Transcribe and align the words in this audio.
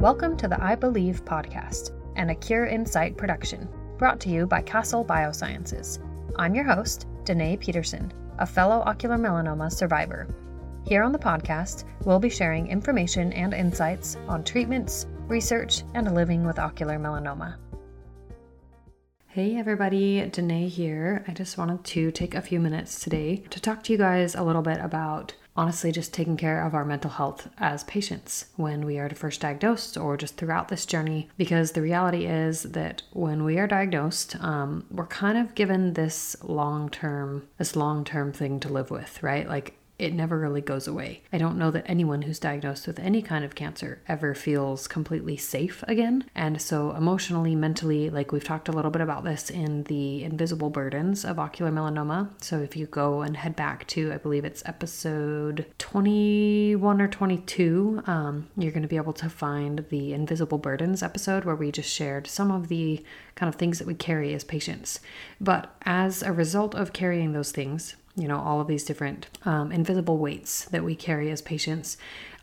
Welcome 0.00 0.36
to 0.36 0.46
the 0.46 0.62
Eye 0.62 0.76
Believe 0.76 1.24
podcast, 1.24 1.90
and 2.14 2.30
a 2.30 2.34
Cure 2.36 2.66
in 2.66 2.86
Sight 2.86 3.16
production, 3.16 3.68
brought 3.98 4.20
to 4.20 4.28
you 4.28 4.46
by 4.46 4.62
Castle 4.62 5.04
Biosciences. 5.04 5.98
I'm 6.36 6.54
your 6.54 6.62
host, 6.62 7.08
Danae 7.24 7.56
Peterson, 7.56 8.12
a 8.38 8.46
fellow 8.46 8.84
ocular 8.86 9.16
melanoma 9.16 9.72
survivor. 9.72 10.28
Here 10.86 11.02
on 11.02 11.10
the 11.10 11.18
podcast, 11.18 11.82
we'll 12.04 12.20
be 12.20 12.30
sharing 12.30 12.68
information 12.68 13.32
and 13.32 13.52
insights 13.52 14.16
on 14.28 14.44
treatments, 14.44 15.08
research, 15.26 15.82
and 15.94 16.14
living 16.14 16.46
with 16.46 16.60
ocular 16.60 16.96
melanoma. 16.96 17.56
Hey 19.26 19.56
everybody, 19.56 20.24
Danae 20.30 20.68
here. 20.68 21.24
I 21.26 21.32
just 21.32 21.58
wanted 21.58 21.82
to 21.82 22.12
take 22.12 22.36
a 22.36 22.40
few 22.40 22.60
minutes 22.60 23.00
today 23.00 23.42
to 23.50 23.60
talk 23.60 23.82
to 23.82 23.92
you 23.92 23.98
guys 23.98 24.36
a 24.36 24.44
little 24.44 24.62
bit 24.62 24.78
about 24.78 25.34
honestly 25.58 25.90
just 25.90 26.14
taking 26.14 26.36
care 26.36 26.64
of 26.64 26.72
our 26.72 26.84
mental 26.84 27.10
health 27.10 27.48
as 27.58 27.82
patients 27.84 28.46
when 28.54 28.86
we 28.86 28.96
are 28.96 29.10
first 29.10 29.40
diagnosed 29.40 29.96
or 29.96 30.16
just 30.16 30.36
throughout 30.36 30.68
this 30.68 30.86
journey. 30.86 31.28
Because 31.36 31.72
the 31.72 31.82
reality 31.82 32.26
is 32.26 32.62
that 32.62 33.02
when 33.12 33.42
we 33.42 33.58
are 33.58 33.66
diagnosed, 33.66 34.36
um, 34.40 34.86
we're 34.88 35.06
kind 35.06 35.36
of 35.36 35.56
given 35.56 35.94
this 35.94 36.36
long 36.44 36.88
term, 36.88 37.48
this 37.58 37.74
long 37.74 38.04
term 38.04 38.32
thing 38.32 38.60
to 38.60 38.68
live 38.68 38.90
with, 38.90 39.20
right? 39.20 39.48
Like 39.48 39.77
it 39.98 40.14
never 40.14 40.38
really 40.38 40.60
goes 40.60 40.86
away. 40.86 41.22
I 41.32 41.38
don't 41.38 41.58
know 41.58 41.72
that 41.72 41.84
anyone 41.86 42.22
who's 42.22 42.38
diagnosed 42.38 42.86
with 42.86 43.00
any 43.00 43.20
kind 43.20 43.44
of 43.44 43.56
cancer 43.56 44.00
ever 44.06 44.32
feels 44.32 44.86
completely 44.86 45.36
safe 45.36 45.82
again. 45.88 46.24
And 46.36 46.62
so, 46.62 46.92
emotionally, 46.92 47.56
mentally, 47.56 48.08
like 48.08 48.30
we've 48.30 48.44
talked 48.44 48.68
a 48.68 48.72
little 48.72 48.92
bit 48.92 49.02
about 49.02 49.24
this 49.24 49.50
in 49.50 49.82
the 49.84 50.22
invisible 50.22 50.70
burdens 50.70 51.24
of 51.24 51.38
ocular 51.38 51.72
melanoma. 51.72 52.30
So, 52.42 52.60
if 52.60 52.76
you 52.76 52.86
go 52.86 53.22
and 53.22 53.36
head 53.36 53.56
back 53.56 53.88
to, 53.88 54.12
I 54.12 54.18
believe 54.18 54.44
it's 54.44 54.62
episode 54.66 55.66
21 55.78 57.00
or 57.00 57.08
22, 57.08 58.02
um, 58.06 58.48
you're 58.56 58.72
going 58.72 58.82
to 58.82 58.88
be 58.88 58.96
able 58.96 59.12
to 59.14 59.28
find 59.28 59.84
the 59.90 60.12
invisible 60.12 60.58
burdens 60.58 61.02
episode 61.02 61.44
where 61.44 61.56
we 61.56 61.72
just 61.72 61.92
shared 61.92 62.28
some 62.28 62.52
of 62.52 62.68
the 62.68 63.04
kind 63.34 63.48
of 63.48 63.56
things 63.56 63.78
that 63.78 63.86
we 63.86 63.94
carry 63.94 64.32
as 64.32 64.44
patients. 64.44 65.00
But 65.40 65.74
as 65.82 66.22
a 66.22 66.32
result 66.32 66.74
of 66.76 66.92
carrying 66.92 67.32
those 67.32 67.50
things, 67.50 67.96
you 68.18 68.28
know, 68.28 68.38
all 68.38 68.60
of 68.60 68.66
these 68.66 68.84
different 68.84 69.28
um, 69.44 69.72
invisible 69.72 70.18
weights 70.18 70.64
that 70.66 70.84
we 70.84 70.94
carry 70.94 71.30
as 71.30 71.40
patients. 71.42 71.96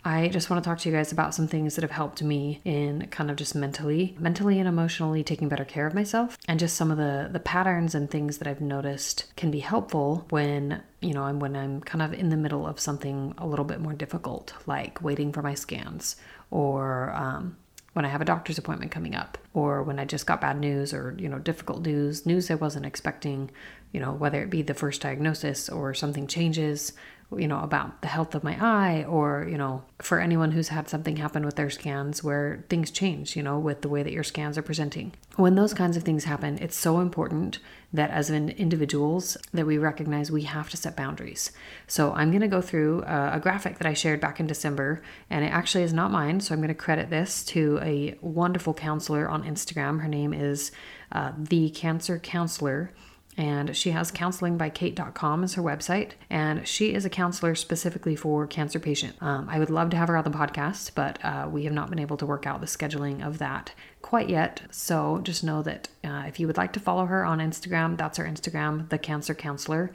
I 0.08 0.28
just 0.28 0.52
want 0.52 0.64
to 0.64 0.70
talk 0.70 0.78
to 0.80 0.90
you 0.90 0.96
guys 0.96 1.12
about 1.12 1.34
some 1.34 1.48
things 1.48 1.74
that 1.76 1.82
have 1.82 1.90
helped 1.90 2.22
me 2.22 2.62
in 2.64 3.08
kind 3.08 3.32
of 3.32 3.38
just 3.38 3.56
mentally, 3.56 4.16
mentally 4.20 4.60
and 4.60 4.70
emotionally 4.70 5.24
taking 5.24 5.50
better 5.50 5.66
care 5.66 5.88
of 5.88 5.96
myself, 5.96 6.38
and 6.48 6.60
just 6.60 6.76
some 6.76 6.92
of 6.92 6.98
the 6.98 7.28
the 7.32 7.40
patterns 7.40 7.96
and 7.96 8.10
things 8.10 8.38
that 8.38 8.48
I've 8.48 8.62
noticed 8.62 9.34
can 9.36 9.50
be 9.50 9.60
helpful 9.60 10.26
when 10.30 10.84
you 11.02 11.14
know, 11.14 11.24
I'm 11.24 11.40
when 11.40 11.56
I'm 11.56 11.82
kind 11.82 12.02
of 12.02 12.14
in 12.14 12.30
the 12.30 12.38
middle 12.38 12.66
of 12.66 12.80
something 12.80 13.34
a 13.38 13.46
little 13.46 13.66
bit 13.66 13.80
more 13.80 13.94
difficult, 13.94 14.54
like 14.66 15.02
waiting 15.02 15.32
for 15.32 15.42
my 15.42 15.54
scans 15.54 16.16
or 16.50 17.12
um, 17.12 17.58
when 17.96 18.04
I 18.04 18.10
have 18.10 18.20
a 18.20 18.26
doctor's 18.26 18.58
appointment 18.58 18.92
coming 18.92 19.16
up, 19.16 19.38
or 19.54 19.82
when 19.82 20.00
I 20.00 20.04
just 20.04 20.26
got 20.26 20.42
bad 20.42 20.60
news 20.60 20.94
or, 20.94 21.16
you 21.18 21.30
know, 21.30 21.40
difficult 21.40 21.86
news, 21.86 22.26
news 22.26 22.52
I 22.52 22.56
wasn't 22.56 22.86
expecting, 22.86 23.50
you 23.94 24.02
know, 24.02 24.12
whether 24.12 24.44
it 24.44 24.50
be 24.50 24.62
the 24.62 24.74
first 24.74 25.02
diagnosis 25.02 25.70
or 25.70 25.94
something 25.94 26.28
changes, 26.28 26.92
you 27.38 27.48
know, 27.48 27.60
about 27.60 28.02
the 28.02 28.08
health 28.08 28.36
of 28.36 28.44
my 28.44 28.58
eye, 28.60 29.04
or, 29.04 29.48
you 29.50 29.58
know, 29.58 29.84
for 30.02 30.20
anyone 30.20 30.52
who's 30.52 30.70
had 30.70 30.90
something 30.90 31.18
happen 31.18 31.46
with 31.46 31.56
their 31.56 31.70
scans 31.70 32.24
where 32.24 32.66
things 32.70 32.92
change, 32.92 33.36
you 33.36 33.44
know, 33.44 33.60
with 33.60 33.82
the 33.82 33.90
way 33.90 34.04
that 34.04 34.14
your 34.14 34.24
scans 34.24 34.58
are 34.58 34.62
presenting. 34.62 35.14
When 35.36 35.56
those 35.56 35.74
kinds 35.74 35.98
of 35.98 36.04
things 36.04 36.24
happen, 36.24 36.58
it's 36.60 36.76
so 36.76 37.00
important 37.00 37.60
that 37.94 38.10
as 38.12 38.30
an 38.30 38.50
individuals 38.50 39.38
that 39.54 39.66
we 39.66 39.78
recognize 39.78 40.30
we 40.30 40.44
have 40.44 40.70
to 40.70 40.78
set 40.78 40.98
boundaries. 40.98 41.52
So 41.88 42.12
I'm 42.14 42.30
going 42.30 42.42
to 42.42 42.48
go 42.48 42.62
through 42.62 43.04
a, 43.04 43.32
a 43.34 43.40
graphic 43.40 43.78
that 43.78 43.88
I 43.88 43.94
shared 43.94 44.20
back 44.20 44.40
in 44.40 44.48
December, 44.48 45.02
and 45.30 45.46
it 45.46 45.50
actually 45.50 45.84
is 45.84 45.94
not 45.94 46.12
mine. 46.12 46.40
So 46.42 46.54
I'm 46.54 46.60
going 46.60 46.68
to 46.70 46.74
credit 46.74 47.10
this 47.10 47.44
to 47.46 47.80
a 47.82 48.18
wonderful 48.22 48.74
counselor 48.74 49.30
on 49.30 49.44
Instagram. 49.44 50.02
Her 50.02 50.08
name 50.10 50.34
is 50.34 50.72
uh, 51.12 51.32
the 51.38 51.70
Cancer 51.70 52.20
Counselor 52.20 52.92
and 53.38 53.76
she 53.76 53.92
has 53.92 54.12
counselingby.cait.com 54.12 55.44
as 55.44 55.56
her 55.56 55.62
website. 55.62 56.12
And 56.30 56.68
she 56.68 56.94
is 56.94 57.06
a 57.06 57.10
counselor 57.10 57.56
specifically 57.56 58.16
for 58.16 58.48
cancer 58.48 58.80
patients. 58.80 59.18
Um, 59.22 59.48
i 59.50 59.60
would 59.60 59.70
love 59.70 59.90
to 59.92 59.98
have 59.98 60.08
her 60.08 60.18
on 60.18 60.24
the 60.24 60.30
podcast 60.30 60.92
but 60.96 61.24
uh, 61.24 61.48
we 61.50 61.66
have 61.66 61.74
not 61.74 61.90
been 61.90 62.00
able 62.00 62.18
to 62.18 62.26
work 62.26 62.46
out 62.46 62.62
the 62.62 62.68
scheduling 62.68 63.26
of 63.26 63.38
that 63.40 63.74
quite 64.02 64.30
yet. 64.30 64.62
So 64.72 65.20
just 65.24 65.44
know 65.44 65.62
that 65.64 65.90
uh, 66.04 66.24
if 66.28 66.40
you 66.40 66.48
would 66.48 66.58
like 66.58 66.74
to 66.74 66.80
follow 66.80 67.06
her 67.06 67.26
on 67.26 67.40
instagram 67.40 67.98
that's 67.98 68.18
her 68.18 68.26
instagram 68.26 68.90
the 68.90 68.98
cancer 68.98 69.34
counselor. 69.34 69.92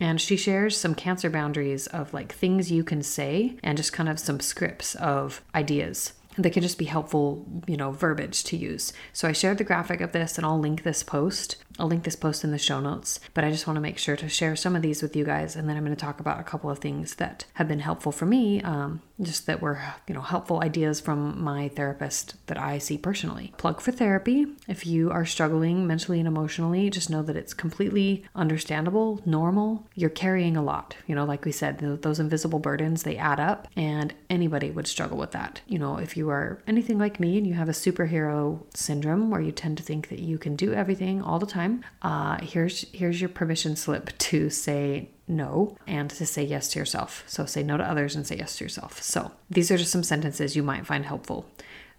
And 0.00 0.20
she 0.20 0.36
shares 0.36 0.76
some 0.76 0.94
cancer 0.94 1.30
boundaries 1.30 1.86
of 1.86 2.12
like 2.12 2.32
things 2.32 2.70
you 2.70 2.82
can 2.82 3.02
say 3.02 3.56
and 3.62 3.76
just 3.76 3.92
kind 3.92 4.08
of 4.08 4.18
some 4.18 4.40
scripts 4.40 4.96
of 4.96 5.40
ideas 5.54 6.14
that 6.36 6.52
can 6.52 6.62
just 6.62 6.78
be 6.78 6.86
helpful, 6.86 7.46
you 7.66 7.76
know, 7.76 7.92
verbiage 7.92 8.42
to 8.44 8.56
use. 8.56 8.92
So 9.12 9.28
I 9.28 9.32
shared 9.32 9.58
the 9.58 9.64
graphic 9.64 10.00
of 10.00 10.12
this 10.12 10.36
and 10.36 10.44
I'll 10.44 10.58
link 10.58 10.82
this 10.82 11.02
post 11.02 11.56
I'll 11.78 11.88
link 11.88 12.04
this 12.04 12.16
post 12.16 12.44
in 12.44 12.52
the 12.52 12.58
show 12.58 12.80
notes, 12.80 13.18
but 13.34 13.44
I 13.44 13.50
just 13.50 13.66
want 13.66 13.76
to 13.76 13.80
make 13.80 13.98
sure 13.98 14.16
to 14.16 14.28
share 14.28 14.54
some 14.54 14.76
of 14.76 14.82
these 14.82 15.02
with 15.02 15.16
you 15.16 15.24
guys, 15.24 15.56
and 15.56 15.68
then 15.68 15.76
I'm 15.76 15.84
going 15.84 15.96
to 15.96 16.00
talk 16.00 16.20
about 16.20 16.40
a 16.40 16.44
couple 16.44 16.70
of 16.70 16.78
things 16.78 17.16
that 17.16 17.46
have 17.54 17.66
been 17.66 17.80
helpful 17.80 18.12
for 18.12 18.26
me, 18.26 18.62
um, 18.62 19.02
just 19.20 19.46
that 19.46 19.60
were 19.60 19.80
you 20.06 20.14
know 20.14 20.20
helpful 20.20 20.62
ideas 20.62 21.00
from 21.00 21.42
my 21.42 21.68
therapist 21.68 22.34
that 22.46 22.58
I 22.58 22.78
see 22.78 22.96
personally. 22.96 23.52
Plug 23.56 23.80
for 23.80 23.92
therapy. 23.92 24.46
If 24.68 24.86
you 24.86 25.10
are 25.10 25.26
struggling 25.26 25.86
mentally 25.86 26.18
and 26.20 26.28
emotionally, 26.28 26.90
just 26.90 27.10
know 27.10 27.22
that 27.22 27.36
it's 27.36 27.54
completely 27.54 28.24
understandable, 28.34 29.20
normal. 29.24 29.86
You're 29.94 30.10
carrying 30.10 30.56
a 30.56 30.62
lot. 30.62 30.96
You 31.06 31.14
know, 31.14 31.24
like 31.24 31.44
we 31.44 31.52
said, 31.52 31.78
those 32.02 32.20
invisible 32.20 32.60
burdens 32.60 33.02
they 33.02 33.16
add 33.16 33.40
up, 33.40 33.66
and 33.76 34.14
anybody 34.30 34.70
would 34.70 34.86
struggle 34.86 35.18
with 35.18 35.32
that. 35.32 35.60
You 35.66 35.78
know, 35.78 35.96
if 35.96 36.16
you 36.16 36.30
are 36.30 36.62
anything 36.66 36.98
like 36.98 37.18
me 37.18 37.36
and 37.36 37.46
you 37.46 37.54
have 37.54 37.68
a 37.68 37.72
superhero 37.72 38.62
syndrome 38.76 39.30
where 39.30 39.40
you 39.40 39.52
tend 39.52 39.76
to 39.78 39.82
think 39.82 40.08
that 40.08 40.20
you 40.20 40.38
can 40.38 40.54
do 40.54 40.72
everything 40.72 41.20
all 41.22 41.38
the 41.38 41.46
time 41.46 41.63
time, 41.64 41.84
uh, 42.02 42.38
here's 42.44 42.86
here's 42.92 43.20
your 43.20 43.30
permission 43.30 43.76
slip 43.76 44.16
to 44.18 44.50
say 44.50 45.10
no 45.26 45.76
and 45.86 46.10
to 46.10 46.26
say 46.26 46.44
yes 46.44 46.68
to 46.68 46.78
yourself. 46.78 47.24
So 47.26 47.46
say 47.46 47.62
no 47.62 47.76
to 47.76 47.84
others 47.84 48.14
and 48.14 48.26
say 48.26 48.36
yes 48.36 48.56
to 48.56 48.64
yourself. 48.64 49.02
So 49.02 49.32
these 49.50 49.70
are 49.70 49.76
just 49.76 49.92
some 49.92 50.02
sentences 50.02 50.56
you 50.56 50.62
might 50.62 50.86
find 50.86 51.04
helpful. 51.04 51.46